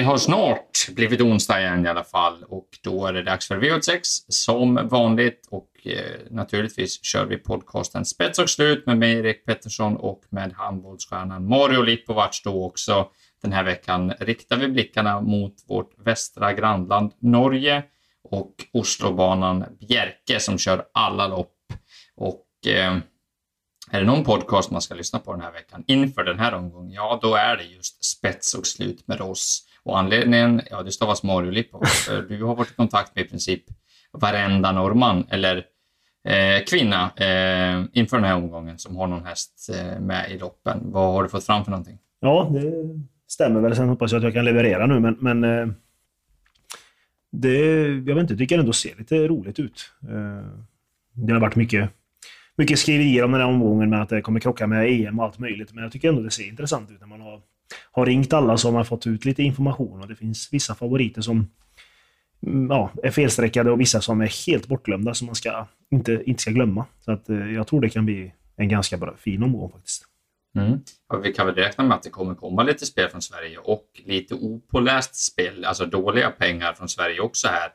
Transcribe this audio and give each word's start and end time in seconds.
Det 0.00 0.04
har 0.04 0.18
snart 0.18 0.88
blivit 0.90 1.20
onsdag 1.20 1.60
igen 1.60 1.86
i 1.86 1.88
alla 1.88 2.04
fall 2.04 2.44
och 2.44 2.68
då 2.82 3.06
är 3.06 3.12
det 3.12 3.22
dags 3.22 3.48
för 3.48 3.60
V86 3.60 4.00
som 4.28 4.88
vanligt 4.88 5.48
och 5.50 5.70
eh, 5.84 6.20
naturligtvis 6.30 7.04
kör 7.04 7.24
vi 7.24 7.36
podcasten 7.36 8.04
Spets 8.04 8.38
och 8.38 8.50
slut 8.50 8.86
med 8.86 8.98
mig 8.98 9.12
Erik 9.12 9.46
Pettersson 9.46 9.96
och 9.96 10.22
med 10.30 10.52
handbollsstjärnan 10.52 11.48
Mario 11.48 11.82
Lipovac 11.82 12.42
då 12.44 12.64
också. 12.64 13.08
Den 13.42 13.52
här 13.52 13.64
veckan 13.64 14.12
riktar 14.20 14.56
vi 14.56 14.68
blickarna 14.68 15.20
mot 15.20 15.54
vårt 15.68 15.92
västra 15.98 16.52
grannland 16.52 17.12
Norge 17.18 17.82
och 18.30 18.54
Oslobanan 18.72 19.64
Bjerke 19.80 20.40
som 20.40 20.58
kör 20.58 20.84
alla 20.94 21.28
lopp. 21.28 21.56
Och 22.16 22.46
eh, 22.66 22.96
är 23.90 24.00
det 24.00 24.06
någon 24.06 24.24
podcast 24.24 24.70
man 24.70 24.82
ska 24.82 24.94
lyssna 24.94 25.18
på 25.18 25.32
den 25.32 25.40
här 25.40 25.52
veckan 25.52 25.84
inför 25.86 26.24
den 26.24 26.38
här 26.38 26.54
omgången, 26.54 26.92
ja 26.92 27.18
då 27.22 27.34
är 27.34 27.56
det 27.56 27.64
just 27.64 28.04
spets 28.04 28.54
och 28.54 28.66
slut 28.66 29.08
med 29.08 29.20
oss. 29.20 29.66
Och 29.82 29.98
anledningen, 29.98 30.60
ja 30.70 30.82
det 30.82 30.92
stavas 30.92 31.22
Mario 31.22 31.50
Lippo, 31.50 31.84
för 31.84 32.22
du 32.22 32.44
har 32.44 32.54
varit 32.54 32.70
i 32.70 32.74
kontakt 32.74 33.16
med 33.16 33.24
i 33.24 33.28
princip 33.28 33.62
varenda 34.12 34.72
norrman 34.72 35.26
eller 35.30 35.56
eh, 36.24 36.64
kvinna 36.68 37.10
eh, 37.16 37.84
inför 37.92 38.16
den 38.16 38.24
här 38.24 38.36
omgången 38.36 38.78
som 38.78 38.96
har 38.96 39.06
någon 39.06 39.24
häst 39.24 39.70
eh, 39.74 40.00
med 40.00 40.30
i 40.30 40.38
loppen. 40.38 40.80
Vad 40.82 41.12
har 41.12 41.22
du 41.22 41.28
fått 41.28 41.46
fram 41.46 41.64
för 41.64 41.70
någonting? 41.70 41.98
Ja, 42.20 42.50
det 42.52 42.72
stämmer 43.28 43.60
väl. 43.60 43.76
Sen 43.76 43.88
hoppas 43.88 44.12
jag 44.12 44.18
att 44.18 44.24
jag 44.24 44.34
kan 44.34 44.44
leverera 44.44 44.86
nu, 44.86 45.00
men, 45.00 45.16
men 45.20 45.44
eh, 45.44 45.74
det, 47.32 47.58
jag 47.86 48.14
vet 48.14 48.18
inte, 48.18 48.32
jag 48.32 48.38
tycker 48.38 48.58
ändå 48.58 48.72
ser 48.72 48.98
lite 48.98 49.28
roligt 49.28 49.58
ut. 49.58 49.92
Eh, 50.02 50.46
det 51.12 51.32
har 51.32 51.40
varit 51.40 51.56
mycket 51.56 51.90
mycket 52.60 52.78
skriverier 52.78 53.24
om 53.24 53.32
den 53.32 53.40
här 53.40 53.48
omgången 53.48 53.90
med 53.90 54.02
att 54.02 54.08
det 54.08 54.22
kommer 54.22 54.40
krocka 54.40 54.66
med 54.66 54.88
EM 54.88 55.18
och 55.18 55.24
allt 55.24 55.38
möjligt. 55.38 55.72
Men 55.72 55.82
jag 55.82 55.92
tycker 55.92 56.08
ändå 56.08 56.22
det 56.22 56.30
ser 56.30 56.48
intressant 56.48 56.90
ut 56.90 57.00
när 57.00 57.06
man 57.06 57.20
har, 57.20 57.40
har 57.92 58.06
ringt 58.06 58.32
alla 58.32 58.56
som 58.56 58.74
har 58.74 58.84
fått 58.84 59.06
ut 59.06 59.24
lite 59.24 59.42
information 59.42 60.00
och 60.00 60.08
det 60.08 60.16
finns 60.16 60.48
vissa 60.52 60.74
favoriter 60.74 61.22
som 61.22 61.50
mm, 62.46 62.70
ja, 62.70 62.90
är 63.02 63.10
felsträckade 63.10 63.70
och 63.70 63.80
vissa 63.80 64.00
som 64.00 64.20
är 64.20 64.46
helt 64.46 64.66
bortglömda 64.66 65.14
som 65.14 65.26
man 65.26 65.34
ska, 65.34 65.66
inte, 65.90 66.22
inte 66.26 66.42
ska 66.42 66.50
glömma. 66.50 66.86
Så 67.00 67.12
att, 67.12 67.28
eh, 67.28 67.52
jag 67.52 67.66
tror 67.66 67.80
det 67.80 67.90
kan 67.90 68.04
bli 68.04 68.32
en 68.56 68.68
ganska 68.68 68.96
bra, 68.96 69.14
fin 69.16 69.42
omgång 69.42 69.70
faktiskt. 69.72 70.04
Mm. 70.56 70.78
Ja, 71.08 71.18
vi 71.18 71.32
kan 71.32 71.46
väl 71.46 71.54
räkna 71.54 71.84
med 71.84 71.96
att 71.96 72.02
det 72.02 72.10
kommer 72.10 72.34
komma 72.34 72.62
lite 72.62 72.86
spel 72.86 73.08
från 73.08 73.22
Sverige 73.22 73.58
och 73.58 73.86
lite 74.06 74.34
opåläst 74.34 75.16
spel, 75.16 75.64
alltså 75.64 75.86
dåliga 75.86 76.30
pengar 76.30 76.72
från 76.72 76.88
Sverige 76.88 77.20
också 77.20 77.48
här. 77.48 77.70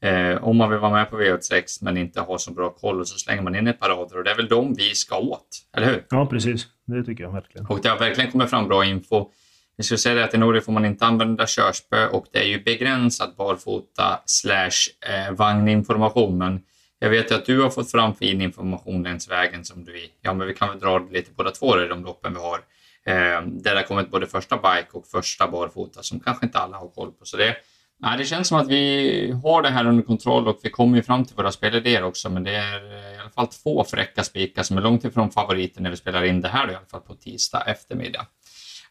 Eh, 0.00 0.44
om 0.44 0.56
man 0.56 0.70
vill 0.70 0.78
vara 0.78 0.92
med 0.92 1.10
på 1.10 1.20
V86 1.20 1.78
men 1.80 1.96
inte 1.96 2.20
har 2.20 2.38
så 2.38 2.52
bra 2.52 2.70
koll 2.70 3.06
så 3.06 3.18
slänger 3.18 3.42
man 3.42 3.54
in 3.54 3.66
ett 3.66 3.80
par 3.80 3.88
rader 3.88 4.18
och 4.18 4.24
det 4.24 4.30
är 4.30 4.36
väl 4.36 4.48
de 4.48 4.74
vi 4.74 4.94
ska 4.94 5.18
åt, 5.18 5.48
eller 5.76 5.86
hur? 5.86 6.06
Ja, 6.10 6.26
precis. 6.26 6.66
Det 6.88 7.04
tycker 7.04 7.24
jag 7.24 7.32
verkligen. 7.32 7.66
Och 7.66 7.80
det 7.82 7.88
har 7.88 7.98
verkligen 7.98 8.30
kommit 8.30 8.50
fram 8.50 8.68
bra 8.68 8.84
info. 8.84 9.30
Jag 9.76 9.84
skulle 9.84 9.98
säga 9.98 10.14
det 10.14 10.24
att 10.24 10.34
i 10.34 10.38
Norge 10.38 10.60
får 10.60 10.72
man 10.72 10.84
inte 10.84 11.06
använda 11.06 11.46
körspö 11.46 12.06
och 12.06 12.26
det 12.32 12.38
är 12.38 12.44
ju 12.44 12.62
begränsat 12.62 13.36
barfota 13.36 14.20
slash 14.26 14.70
eh, 15.08 15.32
vagninformation. 15.32 16.38
Men 16.38 16.60
jag 16.98 17.10
vet 17.10 17.30
ju 17.30 17.34
att 17.34 17.46
du 17.46 17.62
har 17.62 17.70
fått 17.70 17.90
fram 17.90 18.14
fin 18.14 18.40
information 18.40 19.02
längs 19.02 19.30
vägen 19.30 19.64
som 19.64 19.84
du, 19.84 20.08
ja 20.22 20.34
men 20.34 20.46
vi 20.46 20.54
kan 20.54 20.68
väl 20.68 20.78
dra 20.78 20.98
lite 20.98 21.30
båda 21.36 21.50
två 21.50 21.80
i 21.80 21.88
de 21.88 22.04
loppen 22.04 22.34
vi 22.34 22.40
har. 22.40 22.58
Eh, 23.06 23.42
där 23.46 23.74
det 23.74 23.76
har 23.76 23.82
kommit 23.82 24.10
både 24.10 24.26
första 24.26 24.56
bike 24.56 24.90
och 24.92 25.06
första 25.06 25.48
barfota 25.48 26.02
som 26.02 26.20
kanske 26.20 26.46
inte 26.46 26.58
alla 26.58 26.76
har 26.76 26.88
koll 26.88 27.12
på. 27.12 27.24
Så 27.24 27.36
det 27.36 27.56
Nej, 28.00 28.18
det 28.18 28.24
känns 28.24 28.48
som 28.48 28.58
att 28.58 28.68
vi 28.68 29.40
har 29.44 29.62
det 29.62 29.68
här 29.68 29.86
under 29.86 30.02
kontroll 30.02 30.48
och 30.48 30.60
vi 30.62 30.70
kommer 30.70 30.96
ju 30.96 31.02
fram 31.02 31.24
till 31.24 31.36
våra 31.36 31.52
spelidéer 31.52 32.02
också, 32.02 32.30
men 32.30 32.44
det 32.44 32.54
är 32.54 32.92
eh, 32.92 33.16
i 33.16 33.20
alla 33.20 33.30
fall 33.30 33.46
två 33.46 33.84
fräcka 33.84 34.24
spikar 34.24 34.62
som 34.62 34.78
är 34.78 34.82
långt 34.82 35.04
ifrån 35.04 35.30
favoriter 35.30 35.82
när 35.82 35.90
vi 35.90 35.96
spelar 35.96 36.24
in 36.24 36.40
det 36.40 36.48
här, 36.48 36.66
då, 36.66 36.72
i 36.72 36.76
alla 36.76 36.86
fall 36.86 37.00
på 37.00 37.14
tisdag 37.14 37.62
eftermiddag. 37.66 38.26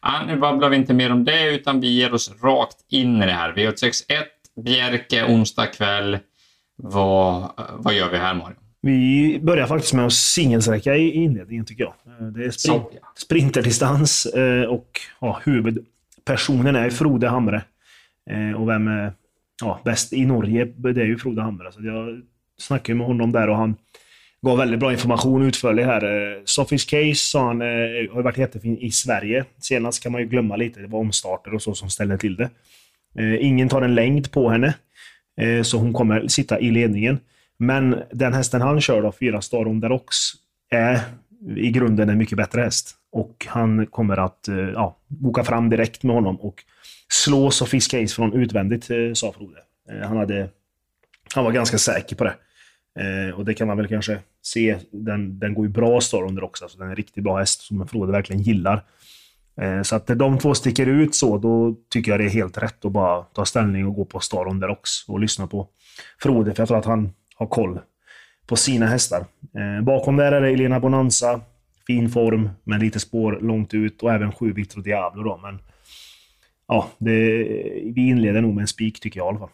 Ja, 0.02 0.22
nu 0.26 0.36
babblar 0.36 0.68
vi 0.68 0.76
inte 0.76 0.94
mer 0.94 1.12
om 1.12 1.24
det, 1.24 1.54
utan 1.54 1.80
vi 1.80 1.88
ger 1.88 2.14
oss 2.14 2.30
rakt 2.42 2.76
in 2.88 3.22
i 3.22 3.26
det 3.26 3.32
här. 3.32 3.52
V861, 3.52 4.02
Bjerke, 4.64 5.24
onsdag 5.24 5.66
kväll. 5.66 6.18
Vad, 6.76 7.50
vad 7.72 7.94
gör 7.94 8.10
vi 8.10 8.16
här, 8.16 8.34
Mario? 8.34 8.56
Vi 8.80 9.40
börjar 9.42 9.66
faktiskt 9.66 9.94
med 9.94 10.06
att 10.06 10.12
singelsträcka 10.12 10.96
i 10.96 11.10
inledningen, 11.10 11.64
tycker 11.64 11.84
jag. 11.84 11.94
Eh, 12.06 12.26
det 12.26 12.44
är 12.44 12.50
sprint, 12.50 12.82
sprinterdistans 13.16 14.26
eh, 14.26 14.62
och 14.62 15.00
ja, 15.20 15.40
huvudpersonen 15.44 16.76
är 16.76 16.90
Frode 16.90 17.28
Hamre. 17.28 17.62
Eh, 18.30 18.52
och 18.60 18.68
vem 18.68 18.88
är 18.88 19.12
ja, 19.60 19.80
bäst 19.84 20.12
i 20.12 20.26
Norge? 20.26 20.64
Det 20.64 21.02
är 21.02 21.06
ju 21.06 21.18
Frode 21.18 21.42
Hamre. 21.42 21.72
Så 21.72 21.80
jag 21.82 22.22
snackade 22.58 22.98
med 22.98 23.06
honom 23.06 23.32
där 23.32 23.48
och 23.48 23.56
han 23.56 23.76
gav 24.42 24.58
väldigt 24.58 24.80
bra 24.80 24.92
information 24.92 25.42
utförlig 25.42 25.84
här. 25.84 26.04
Eh, 26.04 26.42
Sophies 26.44 26.84
Case 26.84 27.14
sa 27.14 27.46
han 27.46 27.62
eh, 27.62 28.12
har 28.12 28.22
varit 28.22 28.38
jättefin 28.38 28.78
i 28.78 28.90
Sverige. 28.90 29.44
Senast 29.60 30.02
kan 30.02 30.12
man 30.12 30.20
ju 30.20 30.26
glömma 30.26 30.56
lite. 30.56 30.80
Det 30.80 30.86
var 30.86 30.98
omstarter 30.98 31.54
och 31.54 31.62
så 31.62 31.74
som 31.74 31.90
ställde 31.90 32.18
till 32.18 32.36
det. 32.36 32.50
Eh, 33.18 33.46
ingen 33.46 33.68
tar 33.68 33.82
en 33.82 33.94
längd 33.94 34.32
på 34.32 34.50
henne. 34.50 34.74
Eh, 35.40 35.62
så 35.62 35.78
hon 35.78 35.92
kommer 35.92 36.28
sitta 36.28 36.60
i 36.60 36.70
ledningen. 36.70 37.18
Men 37.58 37.96
den 38.12 38.32
hästen 38.32 38.60
han 38.60 38.80
kör 38.80 39.02
då, 39.02 39.12
fyra 39.12 39.40
Star 39.40 39.68
on 39.68 39.84
är 40.70 41.00
i 41.56 41.70
grunden 41.70 42.08
en 42.08 42.18
mycket 42.18 42.38
bättre 42.38 42.60
häst. 42.60 42.94
Och 43.12 43.46
han 43.48 43.86
kommer 43.86 44.16
att 44.16 44.48
eh, 44.48 44.56
ja, 44.56 44.98
boka 45.06 45.44
fram 45.44 45.70
direkt 45.70 46.02
med 46.02 46.14
honom 46.14 46.40
och 46.40 46.64
slås 47.08 47.62
och 47.62 47.68
fiska 47.68 47.98
is 47.98 48.14
från 48.14 48.32
utvändigt, 48.32 48.90
eh, 48.90 49.12
sa 49.14 49.32
Frode. 49.32 49.58
Eh, 49.90 50.08
han, 50.08 50.16
hade, 50.16 50.48
han 51.34 51.44
var 51.44 51.52
ganska 51.52 51.78
säker 51.78 52.16
på 52.16 52.24
det. 52.24 52.34
Och 53.36 53.44
det 53.44 53.54
kan 53.54 53.66
man 53.66 53.76
väl 53.76 53.88
kanske 53.88 54.18
se. 54.42 54.78
Den, 54.90 55.38
den 55.38 55.54
går 55.54 55.66
ju 55.66 55.72
bra 55.72 56.00
Starunder 56.00 56.44
också. 56.44 56.64
Alltså 56.64 56.78
den 56.78 56.86
är 56.86 56.90
en 56.90 56.96
riktigt 56.96 57.24
bra 57.24 57.38
häst 57.38 57.60
som 57.60 57.88
Frode 57.88 58.12
verkligen 58.12 58.42
gillar. 58.42 58.84
Så 59.82 59.96
att 59.96 60.06
de 60.06 60.38
två 60.38 60.54
sticker 60.54 60.86
ut 60.86 61.14
så, 61.14 61.38
då 61.38 61.76
tycker 61.88 62.10
jag 62.10 62.20
det 62.20 62.24
är 62.24 62.30
helt 62.30 62.58
rätt 62.58 62.84
att 62.84 62.92
bara 62.92 63.22
ta 63.22 63.44
ställning 63.44 63.86
och 63.86 63.94
gå 63.94 64.04
på 64.04 64.20
Starunder 64.20 64.68
också 64.68 65.12
och 65.12 65.20
lyssna 65.20 65.46
på 65.46 65.68
Frode. 66.22 66.54
För 66.54 66.62
jag 66.62 66.68
tror 66.68 66.78
att 66.78 66.84
han 66.84 67.12
har 67.34 67.46
koll 67.46 67.78
på 68.48 68.56
sina 68.56 68.86
hästar. 68.86 69.26
Eh, 69.54 69.84
bakom 69.84 70.16
där 70.16 70.32
är 70.32 70.40
det 70.40 70.48
Elena 70.48 70.80
Bonanza. 70.80 71.40
Fin 71.86 72.10
form, 72.10 72.50
men 72.64 72.80
lite 72.80 73.00
spår 73.00 73.38
långt 73.42 73.74
ut 73.74 74.02
och 74.02 74.12
även 74.12 74.32
sju 74.32 74.52
Victor 74.52 74.82
Diablo 74.82 75.22
då. 75.22 75.36
Men 75.36 75.58
ja, 76.68 76.90
det, 76.98 77.44
vi 77.94 78.08
inleder 78.08 78.40
nog 78.40 78.54
med 78.54 78.62
en 78.62 78.68
spik 78.68 79.00
tycker 79.00 79.20
jag 79.20 79.26
i 79.26 79.28
alla 79.28 79.38
fall. 79.38 79.48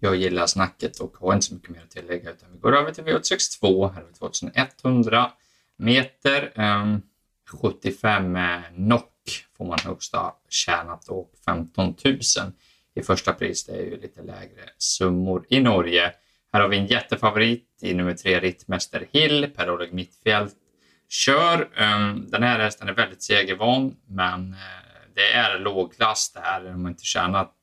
Jag 0.00 0.16
gillar 0.16 0.46
snacket 0.46 0.98
och 0.98 1.16
har 1.16 1.34
inte 1.34 1.46
så 1.46 1.54
mycket 1.54 1.70
mer 1.70 1.80
att 1.80 1.90
tillägga 1.90 2.30
utan 2.30 2.48
vi 2.52 2.58
går 2.58 2.76
över 2.76 2.92
till 2.92 3.04
V862. 3.04 3.92
Här 3.94 4.00
har 4.00 4.08
vi 4.08 4.12
2100 4.12 5.30
meter. 5.76 6.52
Ehm, 6.54 6.82
um, 6.82 7.02
75 7.62 8.38
knock 8.74 9.46
får 9.56 9.64
man 9.64 9.78
högsta 9.84 10.32
tjänat 10.48 11.08
och 11.08 11.32
15 11.44 11.94
000 12.04 12.18
i 12.94 13.02
första 13.02 13.32
pris. 13.32 13.64
Det 13.64 13.72
är 13.72 13.82
ju 13.82 14.00
lite 14.00 14.22
lägre 14.22 14.62
summor 14.78 15.46
i 15.48 15.60
Norge. 15.60 16.12
Här 16.52 16.60
har 16.60 16.68
vi 16.68 16.76
en 16.76 16.86
jättefavorit 16.86 17.78
i 17.82 17.94
nummer 17.94 18.14
tre, 18.14 18.40
Rittmäster 18.40 19.06
Hill, 19.12 19.50
Per-Oleg 19.56 19.92
Mittfält 19.92 20.54
kör. 21.08 21.68
Ehm, 21.76 22.30
den 22.30 22.42
här 22.42 22.58
hästen 22.58 22.88
är 22.88 22.92
väldigt 22.92 23.22
segervan, 23.22 23.96
men 24.08 24.52
eh, 24.52 24.58
det 25.14 25.32
är 25.32 25.58
lågklass 25.58 26.32
det 26.32 26.40
här. 26.40 26.64
De 26.64 26.84
har 26.84 26.90
inte 26.90 27.04
tjänat, 27.04 27.54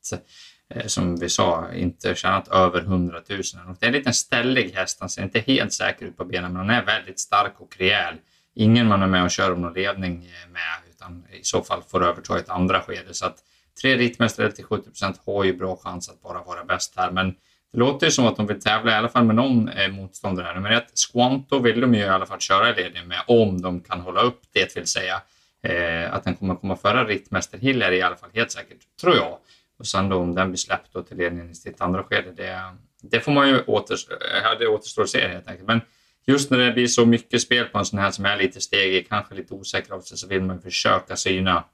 eh, 0.74 0.86
som 0.86 1.16
vi 1.16 1.28
sa, 1.28 1.72
inte 1.74 2.14
tjänat 2.14 2.48
över 2.48 2.80
100 2.80 3.22
000. 3.28 3.40
Och 3.68 3.76
det 3.80 3.86
är 3.86 3.88
en 3.88 3.92
liten 3.92 4.14
ställig 4.14 4.70
häst. 4.70 5.00
Han 5.00 5.08
ser 5.08 5.22
inte 5.22 5.40
helt 5.40 5.72
säker 5.72 6.06
ut 6.06 6.16
på 6.16 6.24
benen, 6.24 6.52
men 6.52 6.60
han 6.60 6.70
är 6.70 6.84
väldigt 6.84 7.20
stark 7.20 7.60
och 7.60 7.76
rejäl. 7.78 8.14
Ingen 8.54 8.86
man 8.86 9.02
är 9.02 9.06
med 9.06 9.24
och 9.24 9.30
kör 9.30 9.52
om 9.52 9.62
någon 9.62 9.74
ledning 9.74 10.14
eh, 10.14 10.50
med, 10.50 10.90
utan 10.90 11.26
i 11.40 11.44
så 11.44 11.62
fall 11.62 11.82
får 11.82 12.04
överta 12.04 12.38
ett 12.38 12.48
andra 12.48 12.80
skede. 12.80 13.14
Så 13.14 13.26
att 13.26 13.38
tre 13.82 13.96
rittmästare 13.96 14.52
till 14.52 14.64
70 14.64 14.84
procent 14.84 15.20
har 15.26 15.44
ju 15.44 15.56
bra 15.56 15.76
chans 15.76 16.08
att 16.08 16.22
bara 16.22 16.42
vara 16.42 16.64
bäst 16.64 16.94
här. 16.96 17.10
Men 17.10 17.34
det 17.72 17.78
låter 17.78 18.06
ju 18.06 18.10
som 18.10 18.26
att 18.26 18.36
de 18.36 18.46
vill 18.46 18.60
tävla 18.60 18.92
i 18.92 18.94
alla 18.94 19.08
fall 19.08 19.24
med 19.24 19.36
någon 19.36 19.68
eh, 19.68 19.88
motståndare. 19.88 20.46
Här. 20.46 20.54
Nummer 20.54 20.70
ett, 20.70 20.92
Squanto 21.12 21.58
vill 21.58 21.80
de 21.80 21.94
ju 21.94 22.00
i 22.00 22.08
alla 22.08 22.26
fall 22.26 22.40
köra 22.40 22.70
i 22.70 22.74
ledning 22.74 23.08
med 23.08 23.18
om 23.26 23.62
de 23.62 23.80
kan 23.80 24.00
hålla 24.00 24.20
upp 24.20 24.40
det 24.52 24.76
vill 24.76 24.86
säga. 24.86 25.22
Eh, 25.62 26.14
att 26.14 26.24
den 26.24 26.34
kommer 26.34 26.54
komma 26.54 26.76
före 26.76 27.04
Rittmäster 27.04 27.58
Hill 27.58 27.82
är 27.82 27.90
det 27.90 27.96
i 27.96 28.02
alla 28.02 28.16
fall 28.16 28.30
helt 28.34 28.52
säkert, 28.52 28.78
tror 29.00 29.16
jag. 29.16 29.38
Och 29.78 29.86
sen 29.86 30.08
då 30.08 30.16
om 30.16 30.34
den 30.34 30.48
blir 30.48 30.58
släppt 30.58 30.92
då 30.92 31.02
till 31.02 31.16
ledningen 31.16 31.50
i 31.50 31.54
sitt 31.54 31.80
andra 31.80 32.02
skede, 32.02 32.32
det, 32.32 32.60
det 33.02 33.20
får 33.20 33.32
man 33.32 33.48
ju 33.48 33.60
återstå, 33.60 34.12
eh, 34.12 34.58
det 34.58 34.66
återstår 34.66 35.02
att 35.02 35.08
se 35.08 35.28
helt 35.28 35.48
enkelt. 35.48 35.66
Men 35.66 35.80
just 36.26 36.50
när 36.50 36.58
det 36.58 36.72
blir 36.72 36.86
så 36.86 37.06
mycket 37.06 37.40
spel 37.40 37.64
på 37.64 37.78
en 37.78 37.84
sån 37.84 37.98
här 37.98 38.10
som 38.10 38.24
är 38.24 38.36
lite 38.36 38.60
stegig, 38.60 39.08
kanske 39.08 39.34
lite 39.34 39.54
osäker 39.54 39.92
av 39.92 40.00
sig, 40.00 40.18
så 40.18 40.28
vill 40.28 40.42
man 40.42 40.60
försöka 40.60 41.16
syna. 41.16 41.64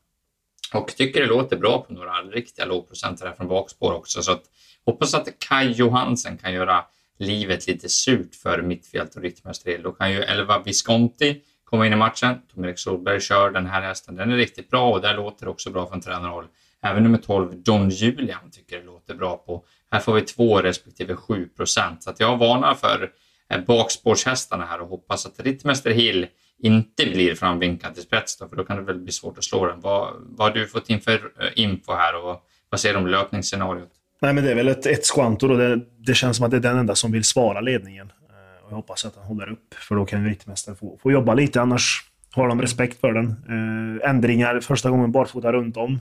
Och 0.75 0.97
tycker 0.97 1.21
det 1.21 1.27
låter 1.27 1.57
bra 1.57 1.83
på 1.83 1.93
några 1.93 2.13
riktiga 2.13 2.65
lågprocentare 2.65 3.35
från 3.37 3.49
bakspår 3.49 3.93
också. 3.93 4.23
Så 4.23 4.33
att, 4.33 4.43
hoppas 4.87 5.15
att 5.15 5.29
Kai 5.39 5.73
Johansen 5.73 6.39
kan 6.39 6.53
göra 6.53 6.85
livet 7.19 7.67
lite 7.67 7.89
surt 7.89 8.35
för 8.35 8.63
mittfält 8.63 9.17
och 9.17 9.23
Rittmäster 9.23 9.71
Hill. 9.71 9.83
Då 9.83 9.93
kan 9.93 10.13
ju 10.13 10.23
Elva 10.23 10.59
Visconti 10.59 11.41
komma 11.65 11.87
in 11.87 11.93
i 11.93 11.97
matchen. 11.97 12.39
Tom-Erik 12.55 12.79
Solberg 12.79 13.21
kör 13.21 13.51
den 13.51 13.67
här 13.67 13.83
hästen. 13.83 14.17
Den 14.17 14.33
är 14.33 14.37
riktigt 14.37 14.71
bra 14.71 14.93
och 14.93 15.01
där 15.01 15.15
låter 15.15 15.45
det 15.45 15.51
också 15.51 15.71
bra 15.71 15.87
från 15.87 16.01
tränarhåll. 16.01 16.47
Även 16.83 17.03
nummer 17.03 17.19
12, 17.19 17.63
Don 17.63 17.91
Julian, 17.91 18.51
tycker 18.51 18.79
det 18.79 18.85
låter 18.85 19.15
bra 19.15 19.37
på. 19.37 19.65
Här 19.91 20.01
får 20.01 20.15
vi 20.15 20.21
2 20.21 20.59
respektive 20.59 21.17
7 21.17 21.49
procent. 21.49 22.03
Så 22.03 22.11
att 22.11 22.21
jag 22.21 22.37
varnar 22.37 22.75
för 22.75 23.11
eh, 23.51 23.61
bakspårshästarna 23.61 24.65
här 24.65 24.81
och 24.81 24.89
hoppas 24.89 25.27
att 25.27 25.41
Rittmäster 25.41 25.91
Hill 25.91 26.27
inte 26.63 27.07
blir 27.07 27.35
framvinkad 27.35 27.95
till 27.95 28.03
spets 28.03 28.37
då, 28.37 28.49
för 28.49 28.57
då 28.57 28.65
kan 28.65 28.77
det 28.77 28.83
väl 28.83 28.99
bli 28.99 29.13
svårt 29.13 29.39
att 29.39 29.45
slå 29.45 29.67
den. 29.67 29.81
Vad, 29.81 30.13
vad 30.19 30.49
har 30.49 30.55
du 30.55 30.67
fått 30.67 30.91
in 30.91 31.01
för 31.01 31.15
eh, 31.15 31.49
info 31.55 31.93
här 31.93 32.25
och 32.25 32.47
Vad 32.71 32.81
säger 32.81 32.95
du 32.95 33.01
om 33.01 33.07
löpningsscenariot? 33.07 33.91
Nej, 34.21 34.33
men 34.33 34.45
det 34.45 34.51
är 34.51 34.55
väl 34.55 34.69
ett, 34.69 34.87
ett 34.87 35.07
Squanto 35.07 35.49
då. 35.49 35.57
Det, 35.57 35.81
det 35.99 36.15
känns 36.15 36.37
som 36.37 36.47
att 36.47 36.51
det 36.51 36.57
är 36.57 36.61
den 36.61 36.79
enda 36.79 36.95
som 36.95 37.13
vill 37.13 37.25
svara 37.25 37.61
ledningen. 37.61 38.07
Eh, 38.07 38.65
och 38.65 38.71
jag 38.73 38.77
hoppas 38.77 39.05
att 39.05 39.15
den 39.15 39.25
håller 39.25 39.53
upp, 39.53 39.75
för 39.75 39.95
då 39.95 40.05
kan 40.05 40.27
Elitmästaren 40.27 40.77
få, 40.77 40.99
få 41.03 41.13
jobba 41.13 41.35
lite. 41.35 41.61
Annars 41.61 42.05
har 42.33 42.49
de 42.49 42.63
respekt 42.63 43.01
för 43.01 43.13
den. 43.13 43.27
Eh, 43.27 44.11
ändringar 44.11 44.61
första 44.61 44.91
gången 44.91 45.13
barfota 45.13 45.53
runt 45.53 45.77
om 45.77 46.01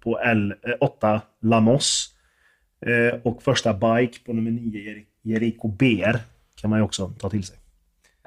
på 0.00 0.18
L8 0.18 1.20
Lamos. 1.42 2.14
Och 3.22 3.42
första 3.42 3.74
bike 3.74 4.18
på 4.24 4.32
nummer 4.32 4.50
9 4.50 5.04
Jericho 5.22 5.68
BR 5.68 6.16
kan 6.60 6.70
man 6.70 6.78
ju 6.78 6.82
också 6.84 7.12
ta 7.18 7.30
till 7.30 7.44
sig. 7.44 7.56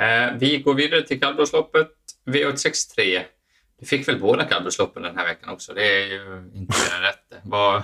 Eh, 0.02 0.38
vi 0.40 0.58
går 0.58 0.74
vidare 0.74 1.02
till 1.02 1.20
kallblodsloppet 1.20 1.88
V863. 2.26 3.22
Du 3.80 3.86
fick 3.86 4.08
väl 4.08 4.20
båda 4.20 4.44
kallblodsloppen 4.44 5.04
den 5.04 5.18
här 5.18 5.26
veckan 5.26 5.50
också? 5.50 5.74
Det 5.74 6.04
är 6.04 6.08
ju 6.08 6.52
inte 6.54 6.76
mer 6.78 6.98
än 6.98 7.02
rätt. 7.02 7.44
Vad, 7.44 7.84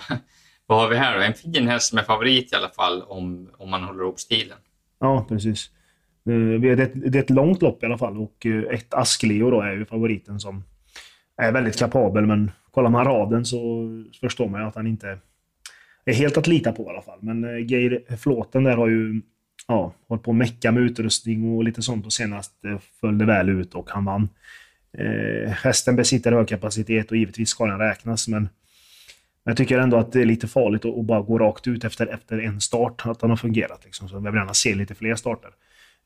vad 0.66 0.80
har 0.82 0.90
vi 0.90 0.96
här 0.96 1.18
då? 1.18 1.24
En 1.24 1.34
fin 1.34 1.68
häst 1.68 1.90
som 1.90 1.98
är 1.98 2.04
favorit 2.04 2.54
i 2.54 2.56
alla 2.56 2.70
fall 2.70 3.02
om, 3.02 3.50
om 3.58 3.70
man 3.70 3.84
håller 3.84 4.04
ihop 4.04 4.20
stilen. 4.20 4.58
Ja, 5.00 5.26
precis. 5.30 5.70
Eh, 6.30 6.60
det 6.62 6.70
är, 6.70 6.80
ett, 6.80 7.12
det 7.12 7.18
är 7.18 7.24
ett 7.24 7.30
långt 7.30 7.62
lopp 7.62 7.84
i 7.84 7.86
alla 7.86 7.98
fall 7.98 8.18
och 8.18 8.46
eh, 8.46 8.74
ett 8.74 8.94
Askleo 8.94 9.52
då 9.52 9.62
är 9.62 9.72
ju 9.72 9.86
favoriten 9.86 10.40
som 10.40 10.64
är 11.38 11.52
väldigt 11.52 11.80
kapabel. 11.80 12.26
Men 12.26 12.52
kollar 12.72 12.90
man 12.90 13.06
raden 13.06 13.46
så 13.46 13.90
förstår 14.20 14.48
man 14.48 14.62
ju 14.62 14.68
att 14.68 14.76
han 14.76 14.88
inte 14.88 15.20
är 16.06 16.14
helt 16.14 16.38
att 16.38 16.48
lita 16.48 16.72
på 16.72 16.84
i 16.84 16.90
alla 16.90 17.02
fall. 17.02 17.20
Men 17.22 17.68
Geir 17.68 18.18
Flåten 18.18 18.64
där 18.64 18.78
har 18.78 18.88
ju 18.88 19.22
ja, 19.68 19.94
hållit 20.08 20.24
på 20.24 20.32
att 20.32 20.38
mecka 20.38 20.72
med 20.72 20.84
utrustning 20.84 21.56
och 21.58 21.64
lite 21.64 21.82
sånt 21.82 22.06
och 22.06 22.14
senast 22.14 22.66
eh, 22.66 22.78
föll 23.02 23.18
det 23.18 23.26
väl 23.26 23.50
ut 23.50 23.76
och 23.76 23.90
han 23.90 24.06
vann. 24.06 24.30
Eh, 24.98 25.52
hästen 25.52 25.96
besitter 25.96 26.32
hög 26.32 26.48
kapacitet 26.48 27.12
och 27.12 27.18
givetvis 27.18 27.50
ska 27.50 27.66
den 27.66 27.80
räknas, 27.80 28.28
men 28.28 28.50
jag 29.44 29.58
tycker 29.58 29.80
ändå 29.80 29.98
att 29.98 30.12
det 30.12 30.22
är 30.22 30.26
lite 30.26 30.48
farligt 30.48 30.86
att, 30.86 31.06
bara 31.06 31.22
gå 31.22 31.38
rakt 31.38 31.68
ut 31.68 31.84
efter, 31.84 32.08
efter 32.08 32.40
en 32.40 32.62
start, 32.62 33.02
att 33.06 33.22
han 33.22 33.30
har 33.30 33.38
fungerat. 33.38 33.86
Liksom. 33.86 34.10
Så 34.10 34.16
jag 34.16 34.22
vill 34.22 34.34
gärna 34.34 34.54
se 34.54 34.76
lite 34.76 34.96
fler 34.96 35.16
starter. 35.16 35.50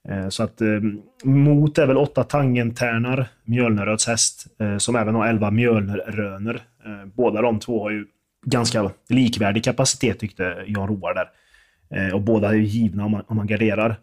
Eh, 0.10 0.30
så 0.30 0.44
att 0.44 0.62
eh, 0.62 0.80
mot 1.24 1.78
är 1.78 1.88
väl 1.88 1.98
åtta 1.98 2.24
Tangentärnar, 2.24 3.28
Mjölneröds 3.44 4.08
häst, 4.08 4.48
eh, 4.60 4.78
som 4.78 4.96
även 4.96 5.16
har 5.16 5.28
elva 5.28 5.52
Mjölnerröner. 5.52 6.56
Eh, 6.86 7.06
båda 7.14 7.42
de 7.42 7.60
två 7.60 7.84
har 7.84 7.92
ju 7.92 8.06
ganska 8.46 8.92
likvärdig 9.10 9.64
kapacitet 9.64 10.20
tyckte 10.20 10.64
Jan 10.68 10.88
Roar 10.88 11.14
där. 11.14 11.30
Eh, 11.96 12.14
och 12.14 12.22
båda 12.22 12.50
är 12.50 12.54
givna 12.54 13.06
om 13.06 13.12
man, 13.12 13.24
om 13.28 13.36
man 13.36 13.48
garderar. 13.48 14.00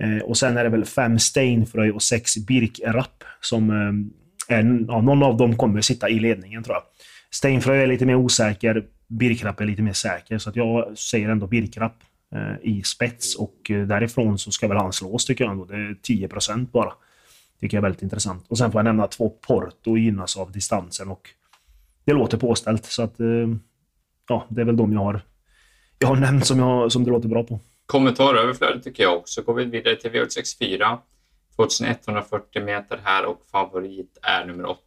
Eh, 0.00 0.22
och 0.24 0.36
sen 0.36 0.56
är 0.56 0.64
det 0.64 0.70
väl 0.70 0.84
fem 0.84 1.18
Steinfröj 1.18 1.90
och 1.90 2.02
sex 2.02 2.36
Birkrapp 2.36 3.24
som 3.40 3.70
eh, 3.70 4.56
är, 4.56 4.84
ja, 4.88 5.00
någon 5.00 5.22
av 5.22 5.36
dem 5.36 5.56
kommer 5.56 5.80
sitta 5.80 6.08
i 6.08 6.18
ledningen 6.18 6.62
tror 6.62 6.76
jag. 6.76 6.82
Steinfröj 7.30 7.82
är 7.82 7.86
lite 7.86 8.06
mer 8.06 8.14
osäker, 8.14 8.84
Birkrapp 9.08 9.60
är 9.60 9.64
lite 9.64 9.82
mer 9.82 9.92
säker, 9.92 10.38
så 10.38 10.50
att 10.50 10.56
jag 10.56 10.98
säger 10.98 11.28
ändå 11.28 11.46
Birkrapp. 11.46 11.96
Eh, 12.34 12.56
i 12.62 12.82
spets 12.82 13.34
och 13.34 13.70
eh, 13.70 13.86
därifrån 13.86 14.38
så 14.38 14.50
ska 14.50 14.68
väl 14.68 14.76
han 14.76 14.92
slås 14.92 15.24
tycker 15.24 15.44
jag 15.44 15.50
ändå. 15.50 15.64
Det 15.64 15.74
är 15.74 15.96
10 16.02 16.28
bara. 16.72 16.92
Tycker 17.60 17.76
jag 17.76 17.80
är 17.80 17.82
väldigt 17.82 18.02
intressant. 18.02 18.46
Och 18.48 18.58
sen 18.58 18.72
får 18.72 18.78
jag 18.78 18.84
nämna 18.84 19.06
två 19.06 19.28
Porto 19.28 19.96
gynnas 19.96 20.36
av 20.36 20.52
distansen 20.52 21.08
och 21.08 21.30
det 22.04 22.12
låter 22.12 22.38
påställt. 22.38 22.84
Så 22.84 23.02
att, 23.02 23.20
eh, 23.20 23.26
ja, 24.28 24.46
det 24.48 24.60
är 24.60 24.64
väl 24.64 24.76
de 24.76 24.92
jag 24.92 25.00
har, 25.00 25.20
jag 25.98 26.08
har 26.08 26.16
nämnt 26.16 26.46
som, 26.46 26.58
jag, 26.58 26.92
som 26.92 27.04
det 27.04 27.10
låter 27.10 27.28
bra 27.28 27.44
på. 27.44 27.60
Kommentaröverflödet 27.86 28.84
tycker 28.84 29.02
jag 29.02 29.16
också. 29.16 29.42
Går 29.42 29.54
vi 29.54 29.64
vidare 29.64 29.96
till 29.96 30.10
V864. 30.10 30.98
2140 31.56 32.64
meter 32.64 33.00
här 33.04 33.24
och 33.24 33.42
favorit 33.52 34.18
är 34.22 34.44
nummer 34.44 34.66
8, 34.66 34.80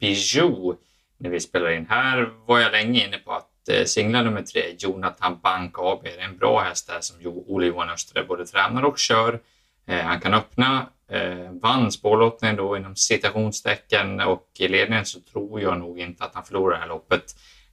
Bijou. 0.00 0.74
När 1.18 1.30
vi 1.30 1.40
spelar 1.40 1.70
in 1.70 1.86
här 1.88 2.30
var 2.46 2.60
jag 2.60 2.72
länge 2.72 3.06
inne 3.06 3.18
på 3.18 3.32
att 3.32 3.68
eh, 3.68 3.74
singla 3.74 3.86
singlar 3.86 4.24
nummer 4.24 4.42
3, 4.42 4.62
Jonathan 4.78 5.38
Bank 5.42 5.74
AB, 5.78 6.06
är 6.06 6.18
en 6.18 6.36
bra 6.36 6.60
häst 6.60 6.86
där 6.86 7.00
som 7.00 7.16
Olle 7.46 7.66
Johan 7.66 7.90
Östre 7.90 8.24
både 8.24 8.46
tränar 8.46 8.82
och 8.82 8.98
kör. 8.98 9.40
Eh, 9.86 10.00
han 10.00 10.20
kan 10.20 10.34
öppna, 10.34 10.86
eh, 11.08 11.52
vann 11.62 11.92
spårlottningen 11.92 12.56
då 12.56 12.76
inom 12.76 12.96
citationstecken 12.96 14.20
och 14.20 14.48
i 14.58 14.68
ledningen 14.68 15.06
så 15.06 15.20
tror 15.20 15.60
jag 15.60 15.78
nog 15.78 16.00
inte 16.00 16.24
att 16.24 16.34
han 16.34 16.44
förlorar 16.44 16.74
det 16.74 16.80
här 16.80 16.88
loppet. 16.88 17.24